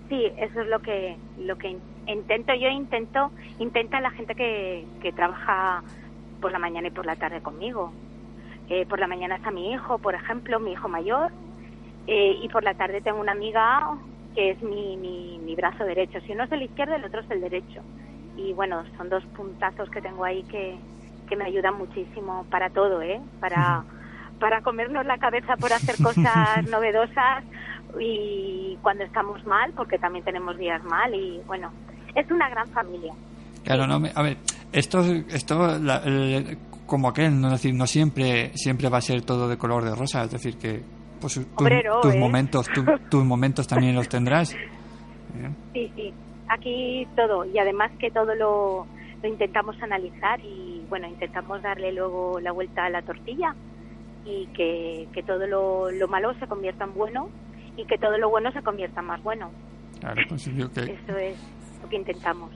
[0.10, 4.86] Sí, eso es lo que lo que in- intento yo intento intenta la gente que,
[5.02, 5.84] que trabaja
[6.42, 7.92] por la mañana y por la tarde conmigo.
[8.70, 11.32] Eh, por la mañana está mi hijo, por ejemplo, mi hijo mayor,
[12.08, 13.80] eh, y por la tarde tengo una amiga
[14.34, 16.20] que es mi, mi, mi brazo derecho.
[16.22, 17.82] Si uno es el izquierdo, el otro es el derecho.
[18.38, 20.76] Y bueno, son dos puntazos que tengo ahí que,
[21.30, 23.22] que me ayudan muchísimo para todo, ¿eh?
[23.40, 23.84] Para,
[24.40, 27.44] para comernos la cabeza por hacer cosas novedosas
[28.00, 31.72] y cuando estamos mal, porque también tenemos días mal y bueno,
[32.16, 33.14] es una gran familia.
[33.64, 34.38] Claro, no, me- a ver,
[34.72, 39.22] esto, esto la- el- como aquel, no es decir, no siempre, siempre va a ser
[39.22, 40.82] todo de color de rosa, es decir, que
[41.22, 42.20] pues, tu- Obrero, tus ¿eh?
[42.20, 44.56] momentos, tu- tus momentos también los tendrás.
[45.34, 45.56] Bien.
[45.74, 46.14] Sí, sí,
[46.48, 48.88] aquí todo y además que todo lo,
[49.22, 53.56] lo intentamos analizar y bueno, intentamos darle luego la vuelta a la tortilla
[54.26, 57.30] y que, que todo lo, lo malo se convierta en bueno
[57.78, 59.50] y que todo lo bueno se convierta en más bueno.
[60.00, 61.38] Claro, pues yo que Eso es
[61.82, 62.52] lo que intentamos.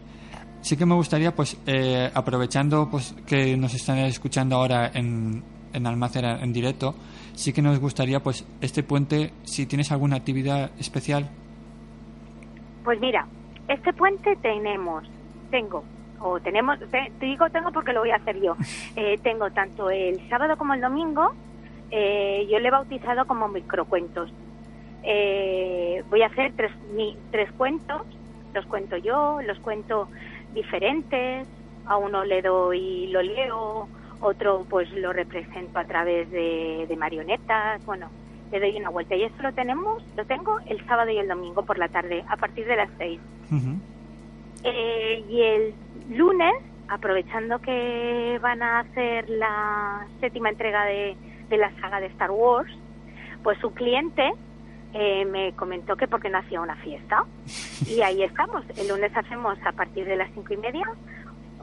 [0.61, 5.87] sí que me gustaría, pues, eh, aprovechando pues que nos están escuchando ahora en, en
[5.87, 6.93] Almácera en directo,
[7.33, 11.29] sí que nos gustaría, pues, este puente, si tienes alguna actividad especial,
[12.83, 13.25] Pues mira,
[13.67, 15.03] este puente tenemos,
[15.49, 15.83] tengo,
[16.23, 18.55] o tenemos, te, te digo tengo porque lo voy a hacer yo.
[18.95, 21.31] Eh, tengo tanto el sábado como el domingo,
[21.89, 24.33] eh, yo le he bautizado como microcuentos.
[25.01, 28.01] Eh, voy a hacer tres, mi- tres cuentos,
[28.53, 30.09] los cuento yo, los cuento
[30.51, 31.47] diferentes,
[31.85, 37.83] a uno le doy, lo leo, otro pues lo represento a través de, de marionetas,
[37.85, 38.11] bueno,
[38.51, 39.15] le doy una vuelta.
[39.15, 42.37] Y esto lo tenemos, lo tengo el sábado y el domingo por la tarde, a
[42.37, 43.19] partir de las seis.
[44.63, 45.75] Eh, y el
[46.09, 46.53] lunes,
[46.87, 51.15] aprovechando que van a hacer la séptima entrega de,
[51.49, 52.71] de la saga de Star Wars,
[53.43, 54.31] pues su cliente
[54.93, 57.25] eh, me comentó que por qué no hacía una fiesta.
[57.87, 58.63] Y ahí estamos.
[58.77, 60.85] El lunes hacemos a partir de las cinco y media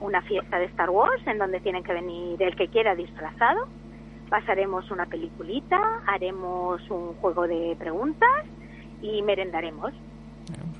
[0.01, 3.69] una fiesta de Star Wars en donde tienen que venir el que quiera disfrazado.
[4.29, 8.47] Pasaremos una peliculita, haremos un juego de preguntas
[9.03, 9.93] y merendaremos.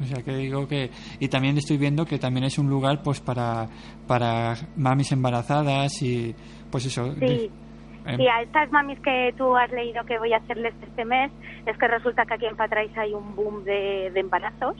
[0.01, 3.21] O sea que digo que y también estoy viendo que también es un lugar pues
[3.21, 3.69] para
[4.07, 6.35] para mamis embarazadas y
[6.71, 7.51] pues eso Sí.
[8.07, 11.31] eh, Sí, a estas mamis que tú has leído que voy a hacerles este mes,
[11.67, 14.77] es que resulta que aquí en Patrais hay un boom de, de embarazos.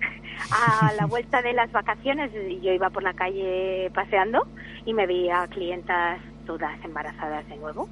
[0.50, 2.30] A la vuelta de las vacaciones
[2.62, 4.46] yo iba por la calle paseando
[4.84, 7.88] y me veía clientas todas embarazadas de nuevo.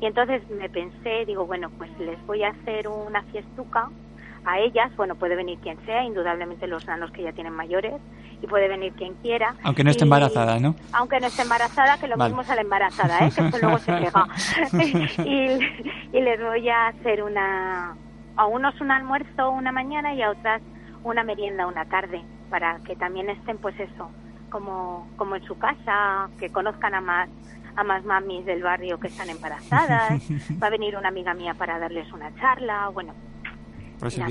[0.00, 3.88] Y entonces me pensé, digo, bueno, pues les voy a hacer una fiestuca
[4.44, 4.94] a ellas.
[4.96, 7.94] Bueno, puede venir quien sea, indudablemente los nanos que ya tienen mayores,
[8.40, 9.54] y puede venir quien quiera.
[9.62, 12.30] aunque no esté embarazada no aunque no esté embarazada, que lo Vale.
[12.30, 13.30] mismo sale embarazada, ¿eh?
[13.34, 14.26] que eso luego se pega.
[15.24, 17.94] y, y les voy a hacer una,
[18.36, 20.60] a unos un almuerzo una mañana y a otras
[21.04, 24.10] una merienda una tarde, para que también estén, pues eso,
[24.50, 27.28] como, como en su casa, que conozcan a más
[27.74, 30.22] a más mamis del barrio que están embarazadas.
[30.62, 33.14] Va a venir una amiga mía para darles una charla, bueno,
[34.10, 34.24] pues, eso,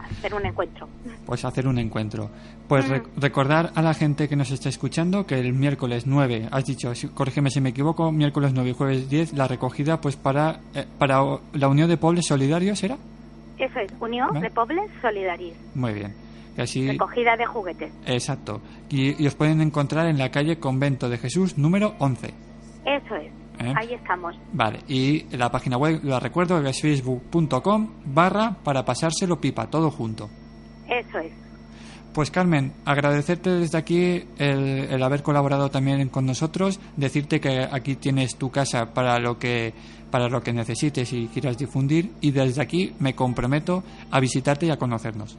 [0.00, 0.88] hacer un encuentro.
[1.26, 2.30] pues hacer un encuentro.
[2.66, 6.64] Pues re- recordar a la gente que nos está escuchando que el miércoles 9 has
[6.64, 10.84] dicho corrígeme si me equivoco miércoles 9 y jueves 10 la recogida pues para eh,
[10.98, 11.22] para
[11.52, 12.96] la unión de pueblos solidarios era
[13.58, 14.40] Eso es, Unión Vale.
[14.48, 16.14] de Pobles Solidaris, muy bien.
[16.58, 17.92] Así recogida de juguetes.
[18.06, 18.60] exacto.
[18.90, 22.26] Y, y os pueden encontrar en la calle Convento de Jesús número 11
[22.84, 23.72] Eso es, ¿Eh?
[23.76, 24.38] ahí estamos.
[24.52, 30.28] Vale, y la página web, la recuerdo, es facebook.com barra para pasárselo pipa, todo junto.
[30.88, 31.32] Eso es.
[32.14, 37.96] Pues Carmen, agradecerte desde aquí el, el haber colaborado también con nosotros, decirte que aquí
[37.96, 39.74] tienes tu casa para lo que
[40.10, 44.70] para lo que necesites y quieras difundir y desde aquí me comprometo a visitarte y
[44.70, 45.38] a conocernos.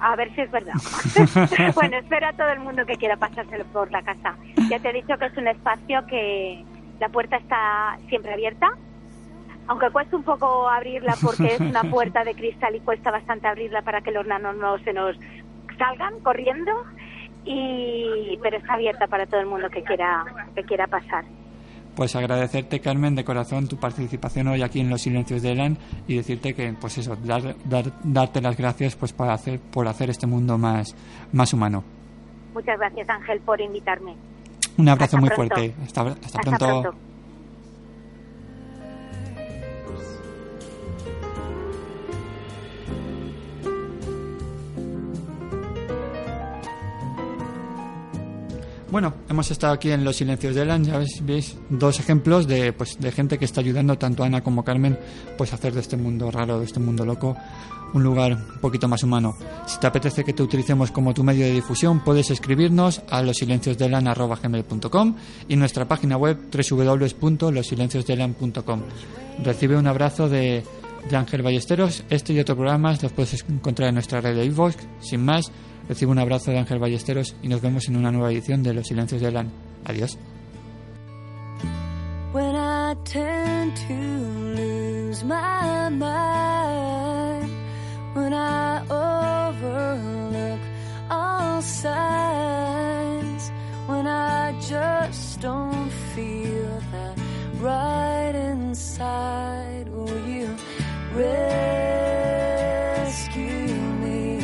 [0.00, 0.74] A ver si es verdad.
[1.74, 4.36] bueno, espero a todo el mundo que quiera pasárselo por la casa.
[4.68, 6.64] Ya te he dicho que es un espacio que
[7.02, 8.68] la puerta está siempre abierta,
[9.66, 13.82] aunque cuesta un poco abrirla porque es una puerta de cristal y cuesta bastante abrirla
[13.82, 15.16] para que los nanos no se nos
[15.78, 16.70] salgan corriendo.
[17.44, 20.24] Y pero está abierta para todo el mundo que quiera
[20.54, 21.24] que quiera pasar.
[21.96, 25.76] Pues agradecerte Carmen de corazón tu participación hoy aquí en Los Silencios de Elan
[26.06, 30.08] y decirte que pues eso, dar, dar- darte las gracias pues para hacer por hacer
[30.08, 30.94] este mundo más
[31.32, 31.82] más humano.
[32.54, 34.14] Muchas gracias Ángel por invitarme.
[34.78, 35.54] Un abrazo Hasta muy pronto.
[35.54, 35.74] fuerte.
[35.84, 36.82] Hasta, hasta Hasta pronto.
[36.82, 37.11] pronto.
[48.92, 52.74] Bueno, hemos estado aquí en Los Silencios de Elan, ya veis, veis dos ejemplos de,
[52.74, 54.98] pues, de gente que está ayudando tanto a Ana como Carmen
[55.38, 57.34] pues, a hacer de este mundo raro, de este mundo loco,
[57.94, 59.34] un lugar un poquito más humano.
[59.64, 65.16] Si te apetece que te utilicemos como tu medio de difusión, puedes escribirnos a losilenciosdelan.com
[65.48, 68.82] y nuestra página web www.losilenciosdelan.com.
[69.42, 70.64] Recibe un abrazo de,
[71.08, 72.04] de Ángel Ballesteros.
[72.10, 74.76] Este y otros programas los puedes encontrar en nuestra red de iVoox.
[75.00, 75.50] Sin más,
[75.88, 78.88] recibe un abrazo de Ángel Ballesteros y nos vemos en una nueva edición de Los
[78.88, 79.50] Silencios de Elan.
[79.84, 80.18] Adiós.
[93.86, 96.82] when I just don't feel
[97.60, 99.86] right inside,
[100.26, 100.56] you
[102.54, 104.38] rescue me?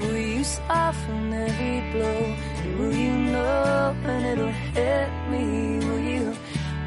[0.00, 2.36] Will you soften every blow?
[2.78, 5.78] Will you know when it'll hit me?
[5.86, 6.34] Will you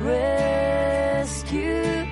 [0.02, 2.03] rescue